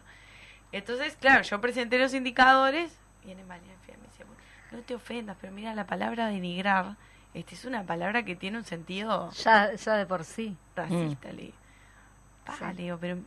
[0.71, 4.25] Entonces, claro, yo presenté los indicadores, viene Fia y me dice,
[4.71, 6.95] no te ofendas, pero mira, la palabra denigrar,
[7.33, 10.55] este es una palabra que tiene un sentido Ya, ya de por sí.
[10.75, 11.35] racista, Mm.
[11.35, 11.57] le digo.
[12.45, 13.17] "Pa", le digo, pero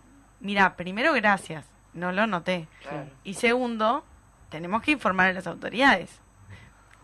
[0.41, 1.65] mira, primero gracias,
[1.95, 2.69] no lo noté.
[2.83, 3.09] Claro.
[3.25, 4.05] Y segundo,
[4.51, 6.21] tenemos que informar a las autoridades.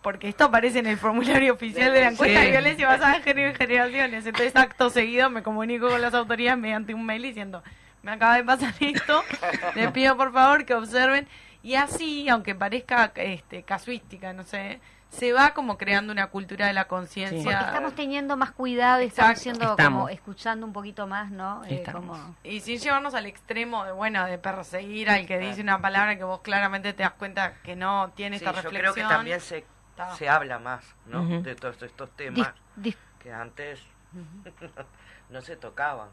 [0.03, 2.45] Porque esto aparece en el formulario oficial de la encuesta Sí.
[2.47, 4.27] de violencia basada en género y generaciones.
[4.27, 7.62] Entonces, acto seguido, me comunico con las autoridades mediante un mail diciendo,
[8.03, 9.23] me acaba de pasar esto,
[9.77, 11.29] les pido por favor que observen.
[11.62, 16.73] Y así, aunque parezca este, casuística, no sé, se va como creando una cultura de
[16.73, 17.45] la conciencia.
[17.45, 20.01] Porque estamos teniendo más cuidado y estamos siendo Estamos.
[20.01, 21.62] como escuchando un poquito más, ¿no?
[21.69, 25.81] Eh, como- Y sin llevarnos al extremo de, bueno, de perseguir al que dice una
[25.81, 28.95] palabra que vos claramente te das cuenta que no tiene Sí, esta yo reflexión.
[28.95, 29.65] creo que también se,
[30.05, 30.17] Está.
[30.17, 31.25] se habla más, ¿no?
[31.43, 33.81] De todos estos temas dis- que antes
[35.31, 36.09] no se tocaban.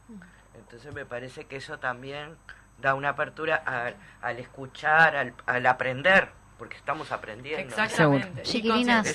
[0.56, 2.38] Entonces me parece que eso también
[2.80, 7.62] da una apertura al, al escuchar, al, al aprender, porque estamos aprendiendo.
[7.68, 8.44] Exactamente.
[8.44, 9.08] Chiquilinas,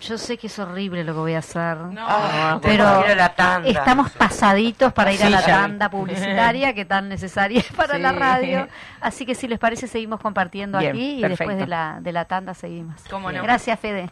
[0.00, 1.76] yo sé que es horrible lo que voy a hacer.
[1.78, 3.68] No, Ah, Pero la tanda.
[3.68, 5.44] Estamos pasaditos para ir a la vi.
[5.46, 8.00] tanda publicitaria que tan necesaria es para Sí.
[8.02, 8.68] la radio.
[9.00, 11.44] Así que si les parece seguimos compartiendo Bien, aquí y perfecto.
[11.44, 13.00] después de la, de la tanda seguimos.
[13.10, 13.42] Cómo no.
[13.42, 14.10] Gracias, Fede.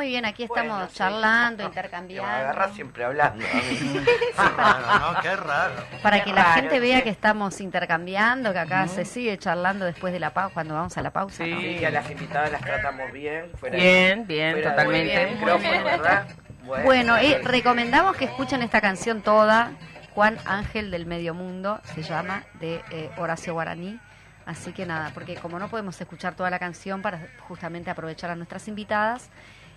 [0.00, 0.94] Muy bien, aquí estamos Bueno, sí.
[0.96, 2.26] charlando, Me intercambiando.
[2.30, 3.44] agarra siempre hablando.
[3.44, 4.00] a mí.
[4.56, 5.20] Raro, ¿no?
[5.22, 5.74] Qué raro.
[6.02, 10.14] Para Qué que la gente vea que estamos intercambiando, que acá se sigue charlando después
[10.14, 11.46] de la pausa, cuando vamos a la pausa.
[11.46, 11.60] ¿no?
[11.60, 13.50] Sí, que a las invitadas las tratamos bien.
[13.58, 15.18] Fuera Bien, bien, fuera de- totalmente.
[15.18, 16.26] del micrófono, ¿verdad?
[16.84, 19.72] Bueno, eh, recomendamos que escuchen esta canción toda.
[20.14, 24.00] Juan Ángel del Medio Mundo se llama, de eh, Horacio Guaraní.
[24.46, 28.34] Así que nada, porque como no podemos escuchar toda la canción para justamente aprovechar a
[28.36, 29.28] nuestras invitadas,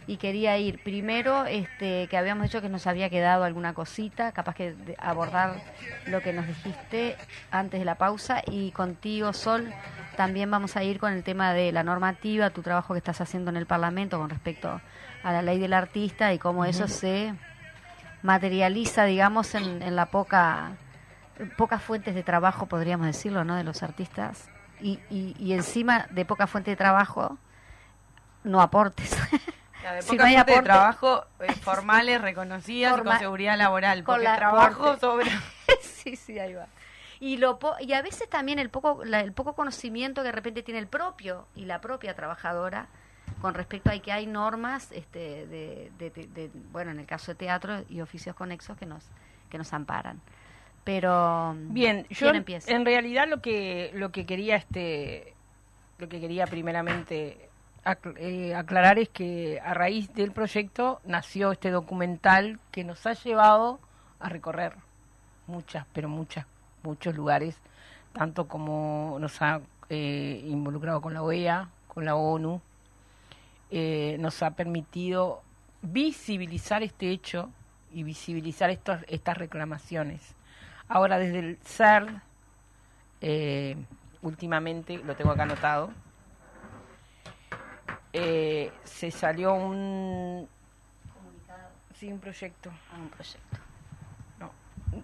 [0.07, 4.55] y quería ir primero, este, que habíamos dicho que nos había quedado alguna cosita, capaz
[4.55, 5.61] que de- abordar
[6.07, 7.15] lo que nos dijiste
[7.51, 9.73] antes de la pausa, y contigo, Sol,
[10.17, 13.49] también vamos a ir con el tema de la normativa, tu trabajo que estás haciendo
[13.51, 14.81] en el Parlamento con respecto
[15.23, 17.33] a la ley del artista y cómo eso se
[18.21, 20.71] materializa, digamos, en, en la poca
[21.57, 23.55] pocas fuentes de trabajo, podríamos decirlo, ¿no?
[23.55, 24.49] De los artistas.
[24.79, 27.37] Y, y, y encima de poca fuente de trabajo,
[28.43, 29.17] no aportes.
[29.91, 33.57] De Si poca no hay fuente de aporte- trabajo eh, formales, reconocidas y con seguridad
[33.57, 34.03] laboral.
[34.03, 34.99] con Porque la trabajo aporte.
[35.01, 35.31] sobre...
[35.81, 36.67] sí, sí, ahí va.
[37.19, 40.31] Y, lo po- y a veces también el poco, la- el poco conocimiento que de
[40.31, 42.87] repente tiene el propio y la propia trabajadora
[43.41, 47.31] con respecto a que hay normas este, de, de- de- de- bueno, en el caso
[47.31, 49.05] de teatro y oficios conexos que nos,
[49.49, 50.21] que nos amparan.
[50.83, 52.71] Pero, Bien, yo ¿quién en, empieza?
[52.71, 55.33] en realidad lo que lo que quería este
[55.97, 57.49] lo que quería primeramente
[57.83, 63.79] aclarar es que a raíz del proyecto nació este documental que nos ha llevado
[64.19, 64.75] a recorrer
[65.47, 66.45] muchas, pero muchas,
[66.83, 67.57] muchos lugares,
[68.13, 72.61] tanto como nos ha eh, involucrado con la OEA, con la ONU,
[73.69, 75.41] eh, nos ha permitido
[75.81, 77.49] visibilizar este hecho
[77.91, 80.35] y visibilizar estas reclamaciones.
[80.87, 82.21] Ahora desde el CERD,
[83.21, 83.75] eh,
[84.21, 85.91] últimamente, lo tengo acá anotado,
[88.13, 90.47] eh, se salió un,
[91.95, 92.71] sí, un proyecto.
[92.91, 93.57] Ah, un proyecto.
[94.39, 94.51] No.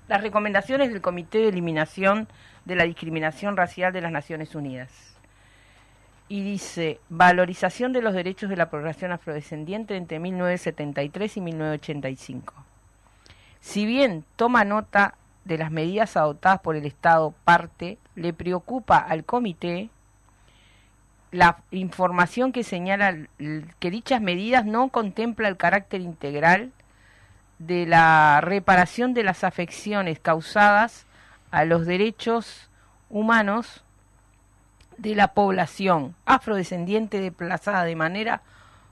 [0.08, 2.28] Las recomendaciones del Comité de Eliminación
[2.66, 5.16] de la Discriminación Racial de las Naciones Unidas.
[6.28, 12.54] Y dice, valorización de los derechos de la población afrodescendiente entre 1973 y 1985.
[13.60, 19.26] Si bien toma nota de las medidas adoptadas por el Estado parte, le preocupa al
[19.26, 19.90] comité
[21.32, 23.16] la información que señala
[23.80, 26.72] que dichas medidas no contempla el carácter integral
[27.60, 31.06] de la reparación de las afecciones causadas
[31.52, 32.70] a los derechos
[33.10, 33.84] humanos
[34.98, 38.42] de la población afrodescendiente desplazada de manera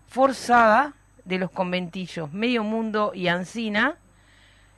[0.07, 0.93] forzada
[1.25, 3.95] de los conventillos Medio Mundo y Ancina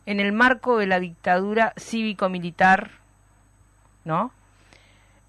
[0.06, 2.92] en el marco de la dictadura cívico-militar,
[4.06, 4.32] ¿no?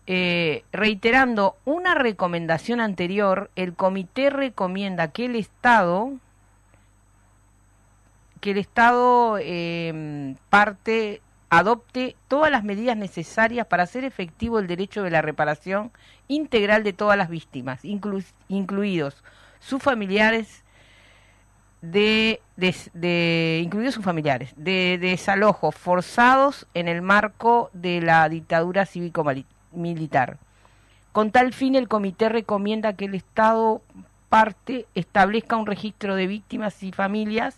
[0.06, 6.12] Eh, reiterando una recomendación anterior, el comité recomienda que el Estado
[8.40, 15.02] que el Estado eh, parte adopte todas las medidas necesarias para hacer efectivo el derecho
[15.02, 15.92] de la reparación
[16.26, 19.22] integral de todas las víctimas, inclu- incluidos
[19.58, 20.64] sus familiares
[21.82, 22.40] de,
[23.62, 28.86] incluidos sus familiares, de, desalojos forzados en el marco de la dictadura
[29.70, 30.38] cívico-militar.
[31.12, 33.82] Con tal fin, el comité recomienda que el Estado
[34.28, 37.56] parte establezca un registro de víctimas y familias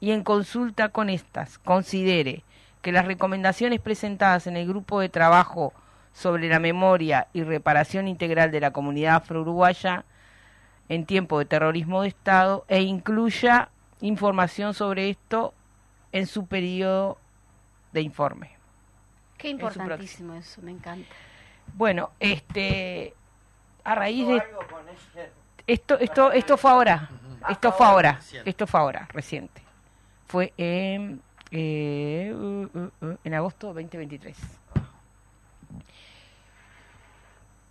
[0.00, 2.42] y en consulta con estas considere
[2.82, 5.72] que las recomendaciones presentadas en el grupo de trabajo
[6.12, 10.04] sobre la memoria y reparación integral de la comunidad afro-uruguaya
[10.88, 13.68] en tiempo de terrorismo de Estado e incluya
[14.00, 15.54] información sobre esto
[16.10, 17.18] en su periodo
[17.92, 18.50] de informe.
[19.38, 21.06] Qué importantísimo eso, me encanta.
[21.74, 23.14] Bueno, este
[23.84, 24.36] a raíz de
[25.66, 27.08] esto esto esto fue ahora,
[27.48, 29.62] esto fue ahora, esto fue ahora, reciente.
[30.26, 34.36] Fue en eh, uh, uh, uh, en agosto 2023.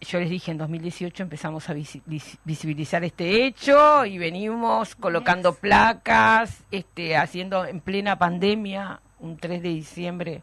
[0.02, 5.54] Yo les dije, en 2018 empezamos a visi- vis- visibilizar este hecho y venimos colocando
[5.54, 10.41] placas, este, haciendo en plena pandemia, un 3 de diciembre,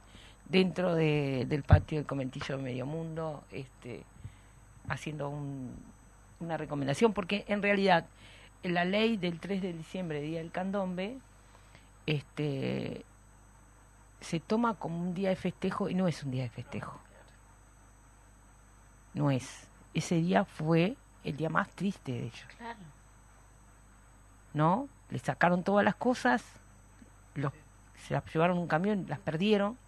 [0.49, 4.05] dentro de- del patio del conventillo de Medio Mundo, este,
[4.89, 5.75] haciendo un-
[6.41, 8.07] una recomendación, porque en realidad
[8.63, 11.19] la ley del 3 de diciembre, Día del Candombe,
[12.07, 13.05] este,
[14.21, 16.99] se toma como un día de festejo y no es un día de festejo.
[19.15, 19.69] No es.
[19.95, 22.47] Ese día fue el día más triste de ellos.
[22.59, 22.79] Claro.
[24.55, 24.89] ¿No?
[25.11, 26.45] Le sacaron todas las cosas,
[27.35, 27.53] los,
[28.07, 29.79] se las llevaron un camión, las perdieron,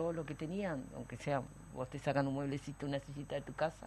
[0.00, 1.42] todo lo que tenían, aunque sea,
[1.74, 3.86] vos te sacan un mueblecito, una sillita de tu casa,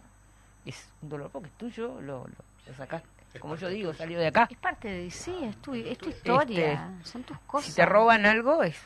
[0.64, 2.36] es un dolor porque es tuyo, lo, lo,
[2.68, 3.08] lo sacaste.
[3.40, 4.46] Como yo digo, salió de acá.
[4.48, 7.68] Es parte de sí, es tu, es tu historia, son tus cosas.
[7.68, 8.80] Si te roban algo, es,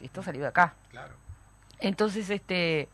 [0.00, 0.72] esto salió de acá.
[0.90, 1.12] Claro.
[1.78, 2.88] Entonces, este,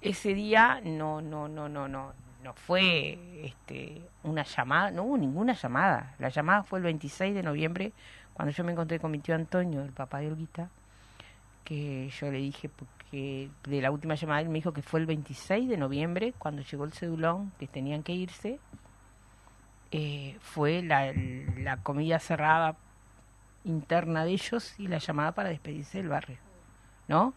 [0.00, 5.52] ese día no, no, no, no, no, no fue, este, una llamada, no hubo ninguna
[5.52, 6.14] llamada.
[6.18, 7.92] La llamada fue el 26 de noviembre,
[8.32, 10.70] cuando yo me encontré con mi tío Antonio, el papá de Olguita,
[11.64, 15.06] que yo le dije, porque de la última llamada él me dijo que fue el
[15.06, 18.58] 26 de noviembre, cuando llegó el cedulón, que tenían que irse,
[19.90, 21.12] eh, fue la,
[21.58, 22.76] la comida cerrada
[23.64, 26.38] interna de ellos y la llamada para despedirse del barrio,
[27.08, 27.34] ¿no?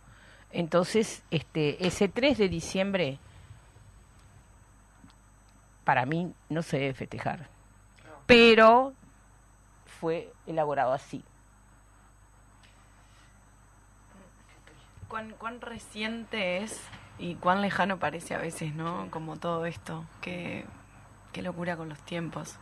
[0.51, 3.19] Entonces, este, ese 3 de diciembre
[5.83, 7.47] para mí no se debe festejar,
[8.25, 8.93] pero
[9.99, 11.23] fue elaborado así.
[15.07, 16.81] ¿Cuán, cuán reciente es
[17.19, 19.07] y cuán lejano parece a veces, ¿no?
[19.11, 20.05] Como todo esto.
[20.21, 20.65] Qué,
[21.31, 22.57] qué locura con los tiempos.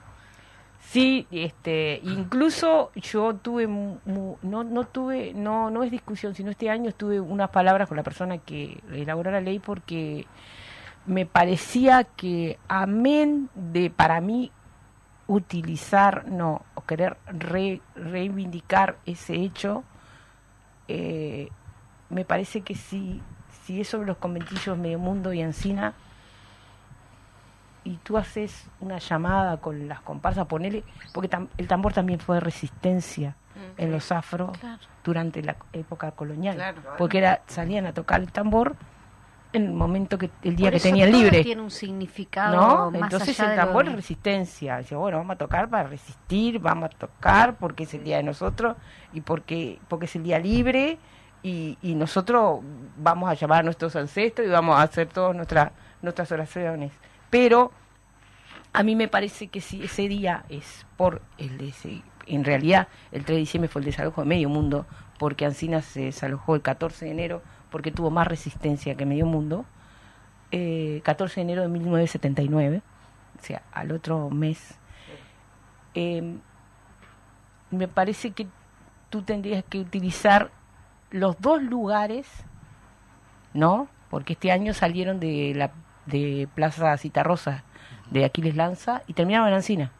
[0.80, 6.92] Sí, este, incluso yo tuve, no, no tuve, no, no es discusión, sino este año
[6.92, 10.28] tuve unas palabras con la persona que elaboró la ley porque
[11.06, 14.52] me parecía que amén de para mí
[15.28, 19.86] utilizar, no, o querer re- reivindicar ese hecho,
[20.90, 21.48] eh,
[22.14, 23.22] me parece que si,
[23.66, 25.94] si es sobre los conventillos Medio Mundo y Encina,
[27.86, 30.84] y tú haces una llamada con las comparsas, ponele,
[31.14, 33.36] porque tam- el tambor también fue de resistencia
[33.78, 34.80] en los afros Claro.
[35.04, 36.82] durante la época colonial, Claro.
[36.98, 38.76] porque era salían a tocar el tambor
[39.52, 41.44] en el momento que el día Por que eso tenían todo libre.
[41.44, 42.92] tiene un significado ¿no?
[42.92, 44.78] más Entonces allá el de lo- tambor es resistencia.
[44.78, 48.24] Dice, bueno, vamos a tocar para resistir, vamos a tocar porque es el día de
[48.24, 48.76] nosotros
[49.12, 50.98] y porque, porque es el día libre
[51.44, 52.62] y, y nosotros
[52.98, 55.72] vamos a llamar a nuestros ancestros y vamos a hacer todas nuestras
[56.04, 56.92] nuestras oraciones.
[57.32, 57.72] Pero
[58.74, 62.88] a mí me parece que si ese día es por el de ese, en realidad
[63.12, 64.86] el 3 de diciembre fue el desalojo de medio mundo,
[65.18, 67.42] porque Ancina se desalojó el 14 de enero
[67.72, 69.66] porque tuvo más resistencia que medio mundo,
[70.52, 72.84] eh, 14 de enero de 1979,
[73.40, 74.78] o sea, al otro mes.
[75.96, 76.38] Eh,
[77.72, 78.46] me parece que
[79.10, 80.52] tú tendrías que utilizar
[81.14, 82.28] los dos lugares,
[83.54, 83.88] ¿no?
[84.10, 85.72] Porque este año salieron de la
[86.08, 87.64] de Plaza Citarrosa,
[88.10, 89.92] de Aquiles Lanza, y terminaron en Ancina.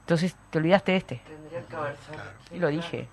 [0.00, 1.22] Entonces te olvidaste de este.
[1.26, 1.96] Tendría que haber
[2.52, 3.08] Y lo dije.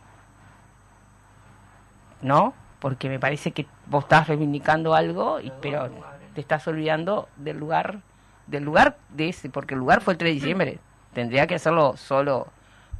[2.21, 2.53] ¿No?
[2.79, 5.89] Porque me parece que vos estás reivindicando algo, y, pero
[6.35, 8.01] te estás olvidando del lugar,
[8.45, 10.79] del lugar de ese, porque el lugar fue el 3 de diciembre.
[11.13, 12.47] Tendría que hacerlo solo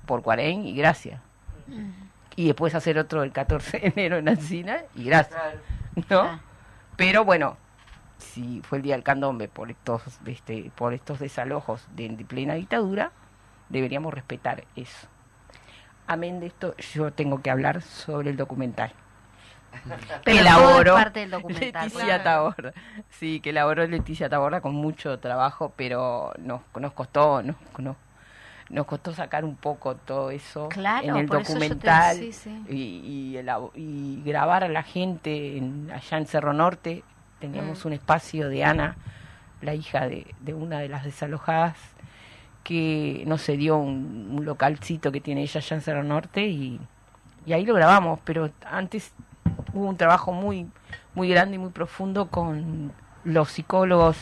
[0.08, 1.22] por Cuarén y gracias.
[2.36, 5.40] Y después hacer otro el 14 de enero en Ancina y gracias.
[6.10, 6.22] ¿No?
[6.22, 6.40] Ah.
[6.98, 7.58] Pero bueno,
[8.18, 12.56] si fue el día del candombe por estos, este, por estos desalojos de, de plena
[12.56, 13.12] dictadura,
[13.70, 15.08] deberíamos respetar eso.
[16.08, 18.94] Amén de esto, yo tengo que hablar sobre el documental.
[20.24, 20.98] Pero elaboró.
[21.48, 22.74] Leticia Taborda.
[23.10, 27.96] Sí, que elaboró Leticia Taborda con mucho trabajo, pero nos, nos costó, nos, nos,
[28.70, 32.64] nos costó sacar un poco todo eso Claro, en el te- documental sí, sí.
[32.70, 32.74] Y,
[33.34, 37.04] y, elabo- y grabar a la gente en- allá en Cerro Norte.
[37.40, 37.88] Teníamos Mm.
[37.88, 38.96] un espacio de Ana,
[39.62, 41.78] la hija de, de una de las desalojadas,
[42.64, 46.80] que nos cedió un, un localcito que tiene ella allá en Cerro Norte y,
[47.46, 49.14] y ahí lo grabamos, pero antes
[49.74, 50.68] hubo un trabajo muy,
[51.14, 52.92] muy grande y muy profundo con
[53.24, 54.18] los psicólogos,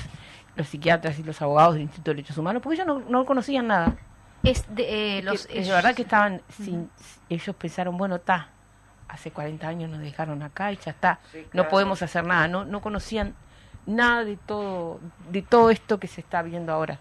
[0.58, 3.68] los psiquiatras y los abogados del Instituto de Derechos Humanos, porque ellos no, no conocían
[3.68, 3.96] nada.
[4.44, 6.90] Es de, eh, Que- los, que de verdad que estaban sin,
[7.30, 8.50] ellos pensaron, bueno, está,
[9.08, 12.66] hace 40 años nos dejaron acá y ya está, Sí, no podemos hacer nada, no,
[12.66, 13.36] no conocían
[13.86, 15.00] nada de todo,
[15.32, 17.00] de todo esto que se está viendo ahora.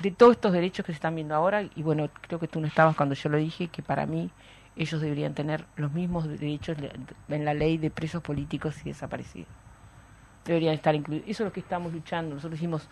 [0.00, 2.66] De todos estos derechos que se están viendo ahora, y bueno, creo que tú no
[2.66, 4.30] estabas cuando yo lo dije, que para mí
[4.76, 6.76] ellos deberían tener los mismos derechos
[7.28, 9.48] en la ley de presos políticos y desaparecidos.
[10.44, 11.26] Deberían estar incluidos.
[11.28, 12.34] Eso es lo que estamos luchando.
[12.34, 12.86] Nosotros hicimos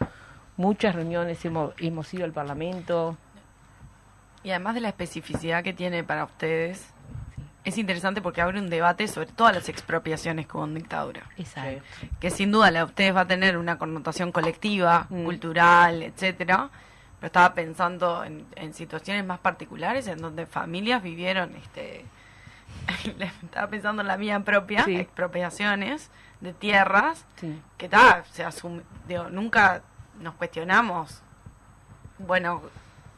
[0.57, 3.17] muchas reuniones, hemos, hemos ido al Parlamento,
[4.45, 6.93] Y además de la especificidad que tiene para ustedes,
[7.65, 11.23] es interesante porque abre un debate sobre todas las expropiaciones en dictadura.
[11.37, 11.81] Exacto.
[12.19, 15.25] Que sin duda la de ustedes va a tener una connotación colectiva, Mm.
[15.25, 16.71] cultural, etcétera.
[17.21, 22.05] Pero estaba pensando en, en situaciones más particulares en donde familias vivieron, este,
[23.45, 24.97] estaba pensando en la mía propia, Sí.
[24.97, 27.61] expropiaciones de tierras Sí.
[27.79, 29.83] que tal, se asume, digo, nunca
[30.23, 31.23] nos cuestionamos,
[32.19, 32.63] bueno,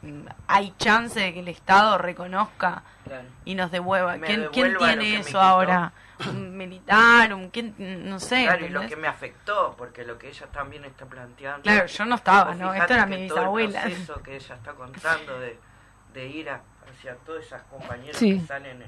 [0.01, 3.27] mm, hay chance de que el Estado reconozca Claro.
[3.45, 4.17] y nos devuelva.
[4.19, 5.93] ¿Quién, quién tiene eso ahora?
[6.27, 7.33] ¿Un militar?
[7.33, 7.75] Un, ¿quién?
[8.09, 8.45] No sé.
[8.45, 11.61] Claro, y lo que me afectó, porque lo que ella también está planteando.
[11.63, 12.73] Claro, yo no estaba, ¿no?
[12.73, 13.81] Esto era mi bisabuela.
[13.81, 15.59] proceso que ella está contando de,
[16.13, 18.39] de ir a- hacia todas esas compañeras Sí.
[18.39, 18.81] que salen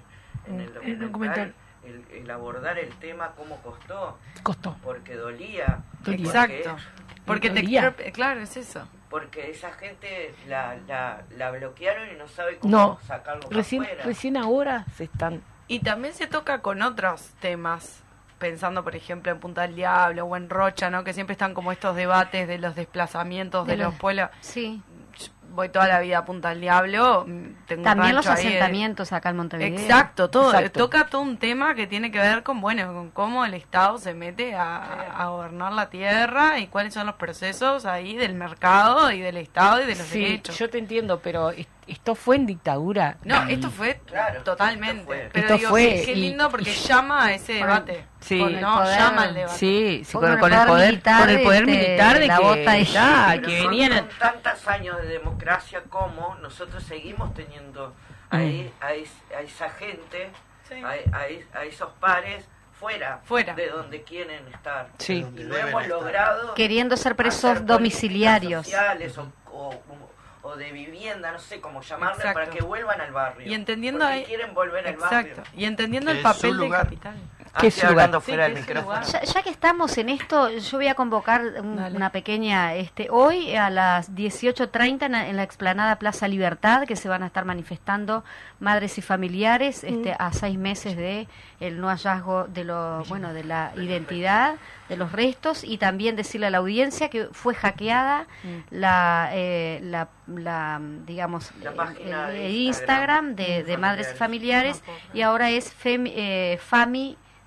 [0.47, 1.53] en, en el documental.
[1.83, 4.75] El, el abordar el tema, cómo costó, Costó.
[4.83, 5.79] porque dolía.
[6.01, 6.25] Dolía.
[6.25, 6.75] Exacto.
[7.25, 7.93] Porque te Dolía.
[8.13, 8.87] claro, es eso.
[9.09, 12.99] Porque esa gente la, la, la bloquearon y no sabe cómo No.
[13.07, 14.03] sacarlo Recién, afuera.
[14.03, 15.41] recién ahora se están.
[15.69, 18.03] Y también se toca con otros temas,
[18.37, 21.03] pensando por ejemplo en Punta del Diablo o en Rocha, ¿no?
[21.05, 24.29] Que siempre están como estos debates de los desplazamientos de, De los los- pueblos.
[24.41, 24.81] Sí.
[25.57, 27.25] Voy toda la vida a Punta del Diablo.
[27.27, 29.79] mm, Tengo También los de- asentamientos acá en Montevideo.
[29.79, 30.53] Exacto, todo.
[30.53, 30.79] Exacto.
[30.81, 34.13] Toca todo un tema que tiene que ver con, bueno, con cómo el Estado se
[34.13, 39.19] mete a, a gobernar la tierra y cuáles son los procesos ahí del mercado y
[39.19, 40.59] del Estado y de los Sí, derechos.
[40.59, 41.51] yo te entiendo, pero
[41.87, 43.17] esto fue en dictadura.
[43.23, 44.95] No, Y- esto fue Claro, totalmente.
[45.01, 45.29] esto fue.
[45.33, 48.05] Pero Esto digo, fue qué, qué y- lindo porque y- llama a ese debate.
[48.19, 48.39] Sí.
[48.39, 49.57] con el no, poder- llama al debate.
[49.57, 52.27] Sí, sí, Con con, el con el poder militar, con el poder este, militar de
[52.27, 56.83] la que, bota ya, Pero que son- venían a- tantos años de democracia como nosotros
[56.83, 57.95] seguimos teniendo
[58.29, 60.31] ahí, a, es- a esa gente,
[60.67, 60.75] Sí.
[60.83, 63.53] a, a es- a esos pares fuera, Fuera.
[63.55, 64.89] de donde quieren estar.
[64.97, 65.13] Sí.
[65.13, 65.87] Y deben hemos estar.
[65.87, 68.65] logrado Queriendo ser presos domiciliarios.
[68.65, 69.83] sociales o, o-
[70.47, 72.39] o de vivienda, no sé cómo llamarle, Exacto.
[72.39, 73.45] para que vuelvan al barrio.
[73.47, 75.41] Y entendiendo Porque ahí- quieren volver al Exacto.
[75.41, 75.43] barrio.
[75.55, 76.83] Y entendiendo Que el papel del lugar.
[76.83, 77.15] capital.
[77.57, 78.03] Ah, ¿Qué estoy es su lugar?
[78.05, 78.99] hablando fuera Sí, del que es su micrófono.
[79.01, 79.11] lugar.
[79.25, 83.55] Ya, ya que estamos en esto, yo voy a convocar un- una pequeña, este, hoy
[83.55, 87.45] a las 18.30 en, la- en la explanada Plaza Libertad, que se van a estar
[87.45, 88.23] manifestando
[88.59, 91.27] madres y familiares este, a seis meses de
[91.59, 94.55] el no hallazgo de lo, bueno, de la identidad,
[94.89, 98.27] de los restos, y también decirle a la audiencia que fue hackeada
[98.69, 102.67] la, eh, la, la, digamos, La el- página el, de el Instagram
[103.27, 104.81] Instagram de, de madres y familiares.
[105.13, 106.59] y ahora es eh,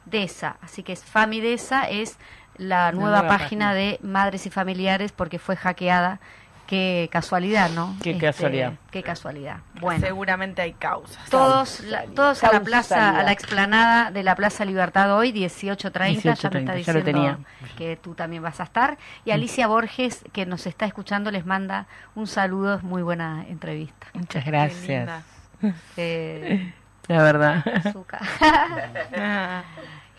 [0.05, 2.16] Famidesa, así que es Famidesa es
[2.57, 3.74] la nueva, nueva página, página.
[3.74, 6.20] de madres y familiares porque fue hackeada.
[6.66, 7.94] Qué casualidad, ¿no?
[7.96, 8.72] Este, Qué casualidad.
[8.92, 9.57] Qué casualidad.
[9.80, 11.28] Bueno, Seguramente hay causas.
[11.28, 16.20] todos, la- todos a la plaza, a la explanada de la Plaza Libertad hoy, 18.30,
[16.22, 17.38] ya me está 18:30, ya lo diciendo tenía.
[17.76, 18.98] que tú también vas a estar.
[19.24, 24.07] Y Alicia Borges, que nos está escuchando, les manda un saludo, es muy buena entrevista.
[24.14, 24.86] Muchas Qué gracias.
[24.88, 25.22] linda.
[25.96, 26.72] Eh,
[27.11, 27.64] La verdad.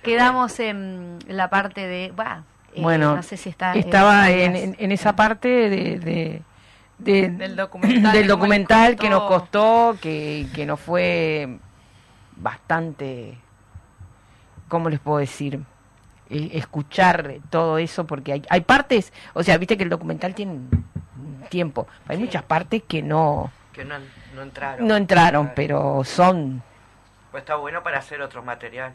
[0.03, 3.73] Quedamos en la parte de, bah, eh, Bueno, no sé si está.
[3.73, 6.41] Estaba eh, en, en- en esa parte de, de-
[6.97, 9.95] de- Del documental, del documental que nos costó.
[10.01, 11.57] que, que nos fue
[12.35, 13.37] bastante,
[14.67, 15.59] ¿cómo les puedo decir?
[16.29, 20.59] Eh, escuchar todo eso, porque hay, hay partes, o sea, viste que el documental tiene
[21.49, 22.23] tiempo, hay Sí.
[22.23, 23.95] muchas partes que no, Que no,
[24.35, 24.87] no entraron.
[24.87, 26.63] no entraron, pero son
[27.31, 28.93] Pues está bueno para hacer otro material,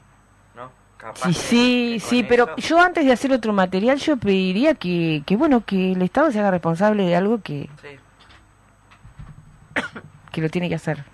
[0.54, 0.70] ¿no?
[0.98, 5.22] Capaz Sí, sí, sí, pero eso- yo antes de hacer otro material, yo pediría que,
[5.26, 7.88] que, bueno, que el Estado se haga responsable de algo que, Sí.
[10.32, 11.04] que lo tiene que hacer.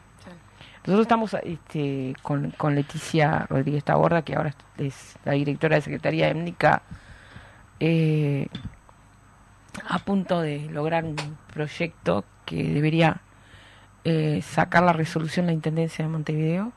[0.84, 6.28] Nosotros estamos este, con, con Leticia Rodríguez Taborda, que ahora es la directora de Secretaría
[6.28, 6.82] Étnica,
[7.78, 8.48] eh,
[9.88, 11.16] a punto de lograr un
[11.52, 13.20] proyecto que debería
[14.04, 16.72] eh, sacar la resolución la Intendencia de Montevideo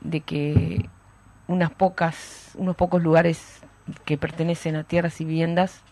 [0.00, 0.88] de que
[1.48, 3.62] unas pocas, unos pocos lugares
[4.04, 5.82] que pertenecen a tierras y viviendas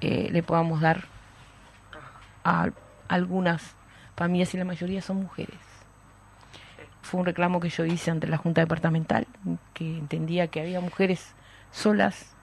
[0.00, 1.04] eh, le podamos dar
[2.44, 2.70] a
[3.08, 3.74] algunas
[4.16, 5.58] familias y la mayoría son mujeres.
[7.02, 9.26] Fue un reclamo que yo hice ante la Junta Departamental,
[9.72, 11.34] que entendía que había mujeres
[11.70, 12.34] solas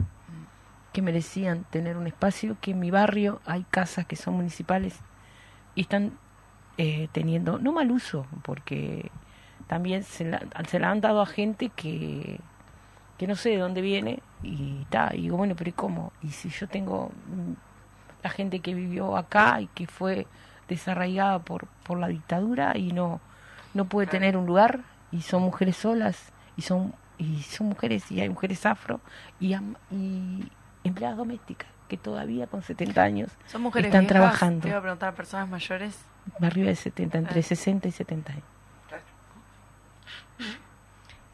[0.93, 4.99] que merecían tener un espacio, que en mi barrio hay casas que son municipales
[5.73, 6.17] y están
[6.77, 9.09] eh, teniendo, no mal uso, porque
[9.71, 12.41] también se la, se la han dado a gente que,
[13.17, 16.11] que no sé de dónde viene y está, y digo, bueno, pero ¿y cómo?
[16.21, 17.53] Y si yo tengo mm,
[18.21, 20.27] la gente que vivió acá y que fue
[20.67, 23.21] desarraigada por, por la dictadura y no,
[23.73, 28.19] no puede tener un lugar y son mujeres solas y son y son mujeres y
[28.19, 28.99] hay mujeres afro
[29.39, 29.55] y,
[29.89, 30.51] y
[30.83, 34.61] empleadas domésticas que todavía con 70 años Son mujeres Están viejas, trabajando.
[34.63, 35.97] Te iba a preguntar, personas mayores.
[36.41, 37.43] arriba de 70, entre Ah.
[37.43, 38.43] 60 y 70 años.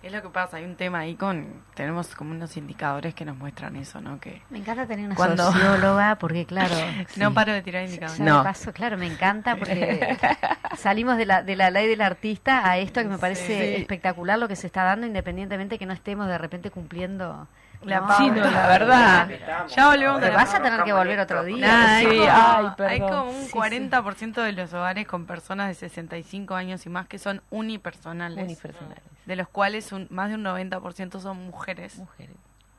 [0.03, 1.63] Es lo que pasa, hay un tema ahí con...
[1.73, 4.19] Tenemos como unos indicadores que nos muestran eso, ¿no?
[4.19, 6.75] Que Me encanta tener una Cuando- socióloga porque, claro.
[7.17, 7.33] no sí.
[7.33, 8.19] paro de tirar indicadores.
[8.19, 8.43] No.
[8.43, 10.15] paso, claro, me encanta porque
[10.77, 13.81] salimos de la, de la ley del artista a esto que me parece Sí.
[13.81, 17.47] espectacular lo que se está dando, independientemente que no estemos de repente cumpliendo
[17.83, 18.23] La No, pauta.
[18.23, 19.29] Sí, no, la verdad.
[19.67, 21.97] Ya volvemos a la vas a tener que volver otro día.
[21.97, 22.91] Hay, Sí, como, ay, perdón.
[22.91, 23.57] hay como un Sí, sí.
[23.57, 29.03] 40% de los hogares con personas de 65 años y más que son unipersonales, Unipersonales.
[29.25, 32.35] de los cuales un- más de un 90% son mujeres Mujeres.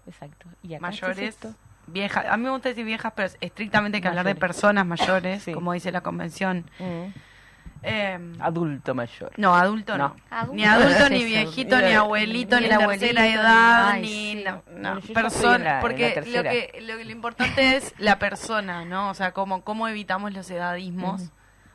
[0.07, 0.49] Exacto.
[0.62, 1.55] ¿Y acá mayores, es
[1.86, 2.26] viejas.
[2.28, 5.53] A mí me gusta decir viejas, pero estrictamente hay que hablar de personas mayores, Sí.
[5.53, 6.64] como dice la convención.
[6.78, 7.12] Mm.
[7.83, 9.33] Eh, Adulto mayor.
[9.37, 10.09] no, adulto no.
[10.09, 10.16] No.
[10.31, 10.55] Adulto.
[10.55, 14.09] Ni adulto, ni viejito, ni abuelito, Ni ni, el tercera edad, ay, ni...
[14.09, 14.45] sí.
[14.45, 14.62] No,
[14.95, 19.11] no, persona, la- la porque lo que, lo, que- lo importante es la persona, ¿no?
[19.11, 21.31] O sea, cómo, cómo evitamos los edadismos.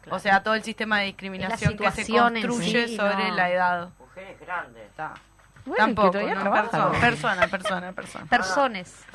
[0.09, 3.35] O sea, todo el sistema de discriminación que se construye sí, sobre no.
[3.35, 3.89] la edad.
[3.99, 4.83] Mujeres grandes.
[4.83, 5.13] Está.
[5.65, 6.51] Bueno, Tampoco, ¿no?
[6.51, 8.25] persona, persona, persona, persona.
[8.25, 9.05] Personas.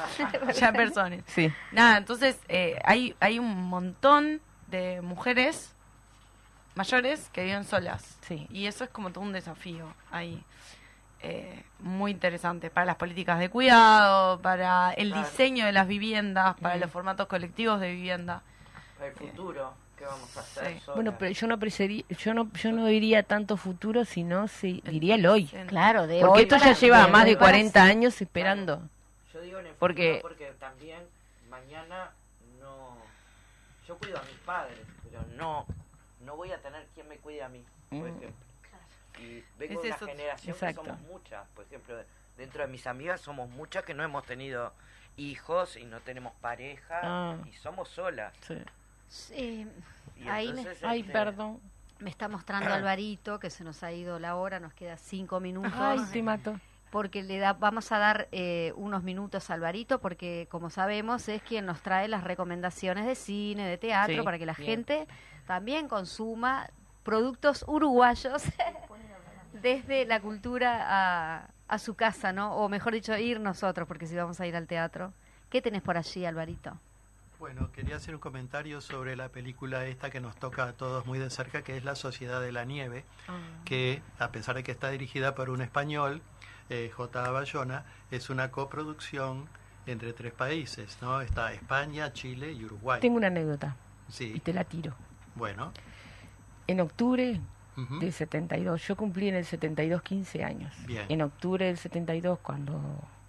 [0.59, 1.20] ya personas.
[1.26, 1.53] Sí.
[1.72, 5.74] Nada, entonces eh, hay, hay un montón de mujeres
[6.79, 8.18] mayores que viven solas.
[8.22, 8.47] Sí.
[8.51, 10.43] Y eso es como todo un desafío ahí.
[11.20, 15.29] eh, muy interesante para las políticas de cuidado, para el Claro.
[15.29, 16.81] diseño de las viviendas, para Mm.
[16.81, 18.43] los formatos colectivos de vivienda.
[19.03, 20.79] El futuro, ¿qué vamos a hacer?
[20.79, 20.83] Sí.
[20.95, 25.16] Bueno, pero yo no apreciaría- yo no, yo no diría tanto futuro, sino si, diría
[25.16, 25.47] el hoy.
[25.66, 28.89] Claro, de Porque hoy esto para- ya lleva de más de para 40 años esperando.
[29.35, 31.01] Yo digo en el Porque- futuro porque también
[31.51, 32.12] mañana
[32.61, 32.97] no...
[33.89, 35.66] Yo cuido a mis padres, pero no
[36.29, 38.07] no voy a tener quien me cuide a mí, por Mm.
[38.07, 38.31] ejemplo.
[39.18, 40.83] Y vengo Ese de es una generación Exacto.
[40.83, 41.49] que somos muchas.
[41.57, 41.97] Por ejemplo,
[42.37, 44.72] dentro de mis amigas somos muchas que no hemos tenido
[45.16, 47.37] hijos y no tenemos pareja Ah.
[47.47, 48.33] y somos solas.
[48.47, 48.59] Sí.
[49.09, 49.66] Sí,
[50.16, 51.61] Y ahí me- Ay, este, perdón.
[52.01, 55.72] me está mostrando Alvarito que se nos ha ido la hora, nos queda cinco minutos.
[55.76, 56.61] Ay, te mato.
[56.91, 61.43] porque le da, vamos a dar eh, unos minutos a Alvarito, porque como sabemos es
[61.43, 64.85] quien nos trae las recomendaciones de cine, de teatro, Sí, para que la bien.
[64.87, 65.07] gente
[65.49, 66.68] también consuma
[67.03, 68.42] productos uruguayos
[69.62, 72.55] desde la cultura a, a su casa, ¿no?
[72.55, 75.14] O mejor dicho, ir nosotros, porque si vamos a ir al teatro.
[75.49, 76.76] ¿Qué tenés por allí, Alvarito?
[77.40, 81.18] Bueno, quería hacer un comentario sobre la película esta que nos toca a todos muy
[81.18, 83.05] de cerca, que es La Sociedad de la Nieve,
[83.64, 86.20] que a pesar de que está dirigida por un español,
[86.68, 87.30] eh, J.
[87.30, 89.49] Bayona, es una coproducción
[89.86, 91.22] entre tres países, ¿no?
[91.22, 93.01] Está España, Chile y Uruguay.
[93.01, 93.76] Tengo una anécdota
[94.11, 94.94] y Sí, te la tiro.
[95.39, 95.72] Bueno.
[96.66, 97.41] En octubre
[97.76, 100.74] ujú, del 72, yo cumplí en el 72 15 años.
[100.86, 101.07] Bien.
[101.09, 102.78] En octubre del 72, cuando,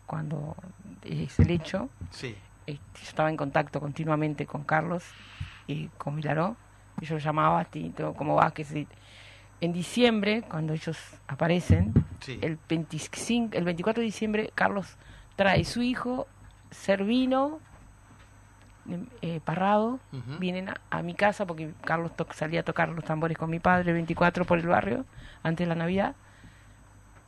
[0.05, 0.55] cuando
[1.03, 2.35] es el hecho, Sí,
[2.67, 5.03] eh, yo estaba en contacto continuamente con Carlos
[5.67, 6.57] y con Milaró.
[7.01, 8.51] Yo llamaba, Tito, ¿cómo va?
[8.51, 8.87] Que sí.
[9.61, 10.97] En diciembre, cuando ellos
[11.27, 12.39] aparecen, sí.
[12.41, 14.97] el 25, el 24 de diciembre, Carlos
[15.35, 16.27] trae su hijo,
[16.71, 17.59] Servino,
[19.21, 19.99] eh, Parrado,
[20.39, 23.89] vienen a, a mi casa porque Carlos salía a tocar los tambores con mi padre
[23.89, 25.05] el 24 por el barrio,
[25.43, 26.15] antes de la Navidad.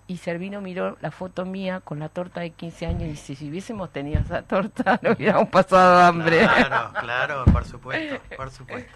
[0.07, 3.49] Y Servino miró la foto mía con la torta de 15 años y dice, si
[3.49, 6.39] hubiésemos tenido esa torta, no hubiéramos pasado hambre.
[6.39, 8.91] Claro, claro, por supuesto, por supuesto.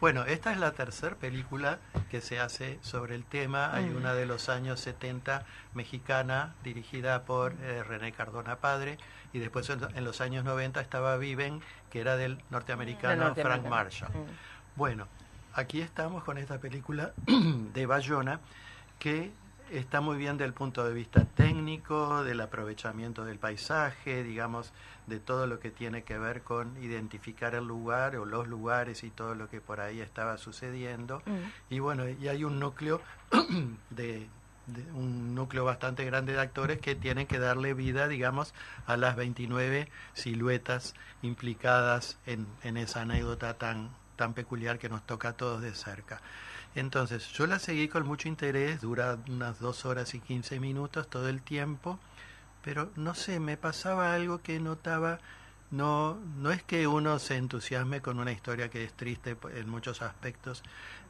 [0.00, 1.78] Bueno, esta es la tercera película
[2.10, 3.74] que se hace sobre el tema.
[3.74, 5.44] Hay una de los años 70
[5.74, 8.98] mexicana dirigida por eh, René Cardona Padre
[9.32, 11.60] y después en, los años 90 estaba Viven,
[11.90, 13.66] que era del norteamericano Frank.
[13.66, 14.10] Marshall.
[14.10, 14.76] Mm.
[14.76, 15.06] Bueno,
[15.54, 17.12] aquí estamos con esta película
[17.74, 18.40] de Bayona
[18.98, 19.32] que
[19.70, 24.72] está muy bien del punto de vista técnico, del aprovechamiento del paisaje, digamos,
[25.06, 29.10] de todo lo que tiene que ver con identificar el lugar o los lugares y
[29.10, 31.22] todo lo que por ahí estaba sucediendo.
[31.26, 31.74] Mm.
[31.74, 33.00] Y bueno, y hay un núcleo
[33.90, 34.26] de
[34.94, 38.54] un núcleo bastante grande de actores que tienen que darle vida, digamos,
[38.86, 45.30] a las 29 siluetas implicadas en, en esa anécdota tan, tan peculiar que nos toca
[45.30, 46.20] a todos de cerca.
[46.74, 51.28] Entonces, yo la seguí con mucho interés, dura unas dos horas y 15 minutos todo
[51.28, 51.98] el tiempo,
[52.62, 55.18] pero no sé, me pasaba algo que notaba,
[55.70, 60.02] no, no es que uno se entusiasme con una historia que es triste en muchos
[60.02, 60.62] aspectos,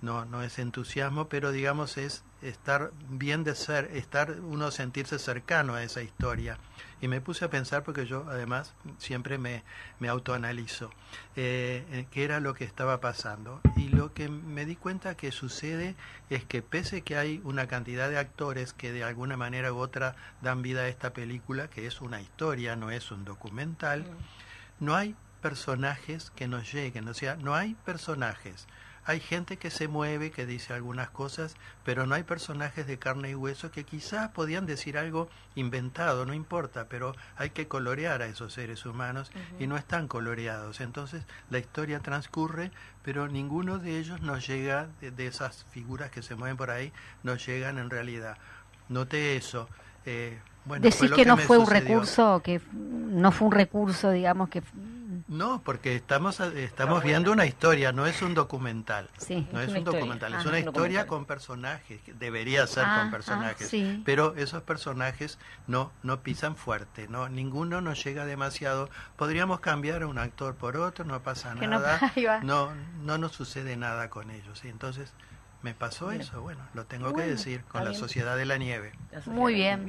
[0.03, 5.75] no, no es entusiasmo, pero digamos es estar bien de ser, estar uno sentirse cercano
[5.75, 6.59] a esa historia.
[7.01, 9.63] Y me puse a pensar, porque yo además siempre me,
[10.01, 10.91] me autoanalizo,
[11.37, 13.61] eh, qué era lo que estaba pasando.
[13.77, 15.95] Y lo que me di cuenta que sucede
[16.31, 20.17] es que pese que hay una cantidad de actores que de alguna manera u otra
[20.43, 24.05] dan vida a esta película, que es una historia, no es un documental,
[24.81, 28.67] no hay personajes que nos lleguen, o sea, no hay personajes.
[29.09, 33.31] Hay gente que se mueve, que dice algunas cosas, pero no hay personajes de carne
[33.31, 38.27] y hueso que quizás podían decir algo inventado, no importa, pero hay que colorear a
[38.27, 40.83] esos seres humanos y no están coloreados.
[40.83, 42.71] Entonces la historia transcurre,
[43.03, 46.93] pero ninguno de ellos nos llega, de, de esas figuras que se mueven por ahí,
[47.23, 48.37] nos llegan en realidad.
[48.91, 49.71] Noté eso.
[50.05, 54.63] Eh, Bueno, Decís que, no fue un recurso, que no fue un recurso, digamos, que...
[55.27, 59.09] No, porque estamos estamos viendo una historia, no es un documental.
[59.19, 59.49] Sí.
[59.53, 60.01] No Es una un historia.
[60.01, 63.69] documental, Ah, es una es un historia con personajes, debería ser Ah, ah, con personajes,
[63.69, 64.03] sí.
[64.05, 68.89] pero esos personajes no no pisan fuerte, no ninguno nos llega demasiado.
[69.17, 71.99] Podríamos cambiar a un actor por otro, no pasa Que no- nada.
[72.29, 72.41] va.
[72.41, 72.71] No
[73.03, 75.13] no nos sucede nada con ellos, y entonces
[75.63, 77.93] me pasó eso, bueno, lo tengo que decir con la.
[77.95, 78.93] Sociedad de la Nieve.
[79.27, 79.89] Muy bien.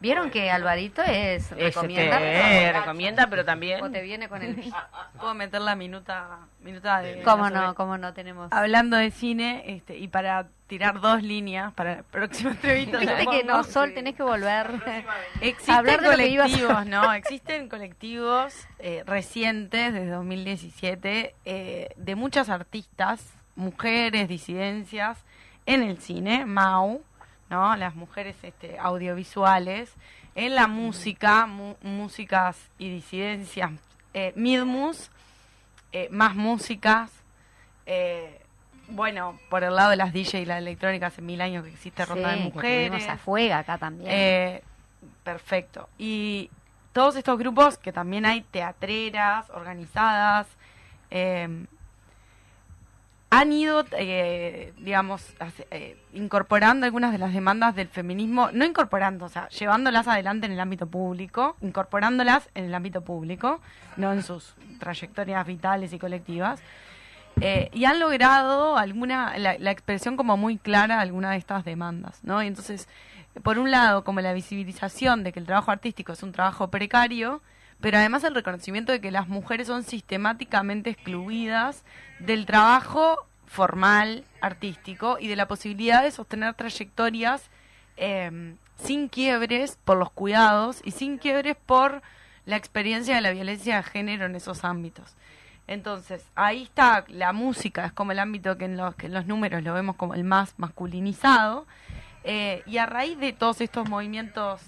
[0.00, 1.52] Vieron que Alvarito es...
[1.52, 3.82] Es, recomienda, este, pero- recomienda, pero también...
[3.82, 4.56] o te viene con el...
[5.20, 7.22] Puedo meter la minuta, minuta de...
[7.22, 7.74] ¿Cómo no?
[7.74, 8.50] ¿Cómo no tenemos?
[8.52, 12.98] Hablando de cine, este, y para tirar dos líneas para la próxima entrevista.
[12.98, 14.70] Viste que no, Sol, tenés que volver.
[15.42, 17.12] Existen Hablar de lo que ibas a- colectivos, ¿no?
[17.12, 23.26] Existen colectivos eh, recientes, desde 2017, eh, de muchas artistas,
[23.60, 25.18] mujeres, disidencias,
[25.66, 27.02] en el cine, MAU,
[27.48, 27.76] ¿no?
[27.76, 29.92] Las mujeres este, audiovisuales,
[30.34, 33.72] en la música, mu- músicas y disidencias,
[34.14, 35.10] eh, Midmus,
[35.92, 37.10] eh, más músicas,
[37.86, 38.40] eh,
[38.88, 42.04] bueno, por el lado de las DJ y la electrónica, hace mil años que existe
[42.04, 43.08] Ronda de Sí, Mujeres.
[43.08, 44.10] a Fuega acá también.
[44.10, 44.62] Eh,
[45.22, 45.88] perfecto.
[45.98, 46.50] Y
[46.92, 50.46] todos estos grupos, que también hay teatreras organizadas,
[51.10, 51.66] eh,
[53.30, 55.34] han ido, eh, digamos,
[55.70, 60.52] eh, incorporando algunas de las demandas del feminismo, no incorporando, o sea, llevándolas adelante en
[60.52, 63.60] el ámbito público, incorporándolas en el ámbito público,
[63.96, 66.60] no en sus trayectorias vitales y colectivas.
[67.40, 71.64] Eh, y han logrado alguna la, la expresión como muy clara de alguna de estas
[71.64, 72.42] demandas, ¿no?
[72.42, 72.88] Y entonces,
[73.44, 77.40] por un lado, como la visibilización de que el trabajo artístico es un trabajo precario,
[77.80, 81.84] pero además el reconocimiento de que las mujeres son sistemáticamente excluidas
[82.18, 87.50] del trabajo formal, artístico, y de la posibilidad de sostener trayectorias
[87.96, 92.02] eh, sin quiebres por los cuidados y sin quiebres por
[92.46, 95.14] la experiencia de la violencia de género en esos ámbitos.
[95.66, 99.26] Entonces, ahí está la música, es como el ámbito que en los, que en los
[99.26, 101.66] números lo vemos como el más masculinizado.
[102.24, 104.60] Eh, y a raíz de todos estos movimientos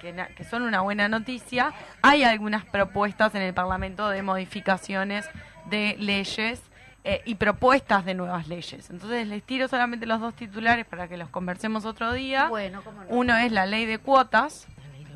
[0.00, 1.72] que, son una buena noticia,
[2.02, 5.28] hay algunas propuestas en el Parlamento de modificaciones
[5.68, 6.62] de leyes
[7.04, 8.90] eh, y propuestas de nuevas leyes.
[8.90, 12.48] Entonces, les tiro solamente los dos titulares para que los conversemos otro día.
[12.48, 13.08] Bueno, cómo no.
[13.08, 14.66] Uno es la ley de cuotas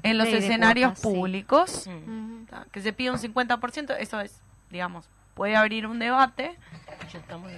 [0.03, 1.09] en los Ley escenarios cuotas, sí.
[1.09, 6.57] públicos Mm, que se pide un 50%, eso es, digamos, puede abrir un debate,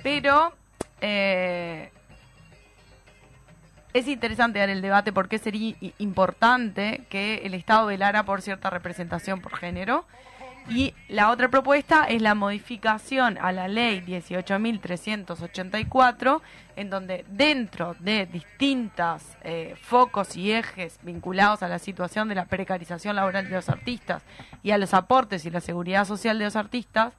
[0.02, 0.52] pero
[1.00, 1.90] eh,
[3.94, 9.40] es interesante dar el debate porque sería importante que el Estado velara por cierta representación
[9.40, 10.04] por género.
[10.68, 16.40] Y la otra propuesta es la modificación a la ley 18.384,
[16.74, 19.22] en donde dentro de distintos
[19.82, 24.22] focos y ejes vinculados a la situación de la precarización laboral de los artistas
[24.62, 27.12] y a los aportes y la seguridad social de los artistas,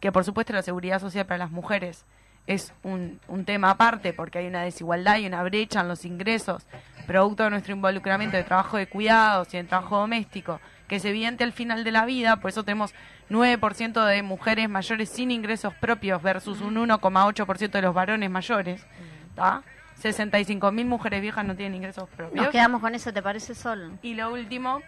[0.00, 2.06] que por supuesto la seguridad social para las mujeres
[2.46, 6.66] es un, un tema aparte porque hay una desigualdad y una brecha en los ingresos
[7.06, 11.42] producto de nuestro involucramiento de trabajo de cuidados y en trabajo doméstico que es evidente
[11.42, 12.94] al final de la vida, por eso tenemos
[13.28, 18.86] 9% de mujeres mayores sin ingresos propios versus un 1,8% de los varones mayores,
[19.34, 19.62] ¿tá?
[20.00, 22.44] 65.000 mujeres viejas no tienen ingresos propios.
[22.44, 23.98] Nos quedamos con eso, ¿te parece, Sol?
[24.02, 24.80] Y lo último,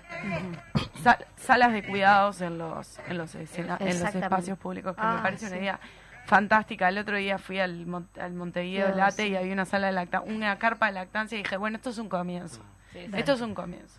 [1.02, 5.22] sal- salas de cuidados en los en los, en los espacios públicos, que Ah, me
[5.22, 5.80] parece una idea
[6.28, 6.88] fantástica.
[6.88, 9.28] El otro día fui al, Mon- al Montevideo Dios, Late sí.
[9.30, 11.98] y había una sala de lactancia, una carpa de lactancia y dije, bueno, esto es
[11.98, 12.60] un comienzo.
[12.92, 13.98] Sí, Esto es un comienzo.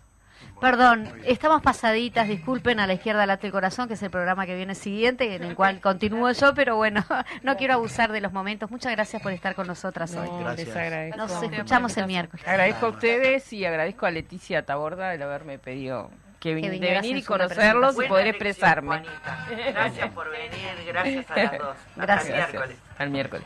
[0.58, 4.54] Perdón, estamos pasaditas, disculpen a la izquierda late el corazón, que es el programa que
[4.56, 7.04] viene siguiente, en el cual continúo yo, pero bueno,
[7.42, 8.70] no quiero abusar de los momentos.
[8.70, 10.28] Muchas gracias por estar con nosotras hoy.
[10.28, 10.68] No, Gracias.
[10.68, 11.16] les agradezco.
[11.18, 11.52] Nos Gracias.
[11.52, 12.46] escuchamos el miércoles.
[12.48, 16.10] Agradezco a ustedes y agradezco a Leticia Taborda el haberme pedido
[16.40, 18.88] que, de venir en y conocerlos y poder expresarme.
[18.98, 19.46] Juanita.
[19.72, 21.76] Gracias por venir, gracias a las dos.
[21.76, 22.28] Hasta Gracias.
[22.28, 22.78] el miércoles.
[22.98, 23.44] Al miércoles.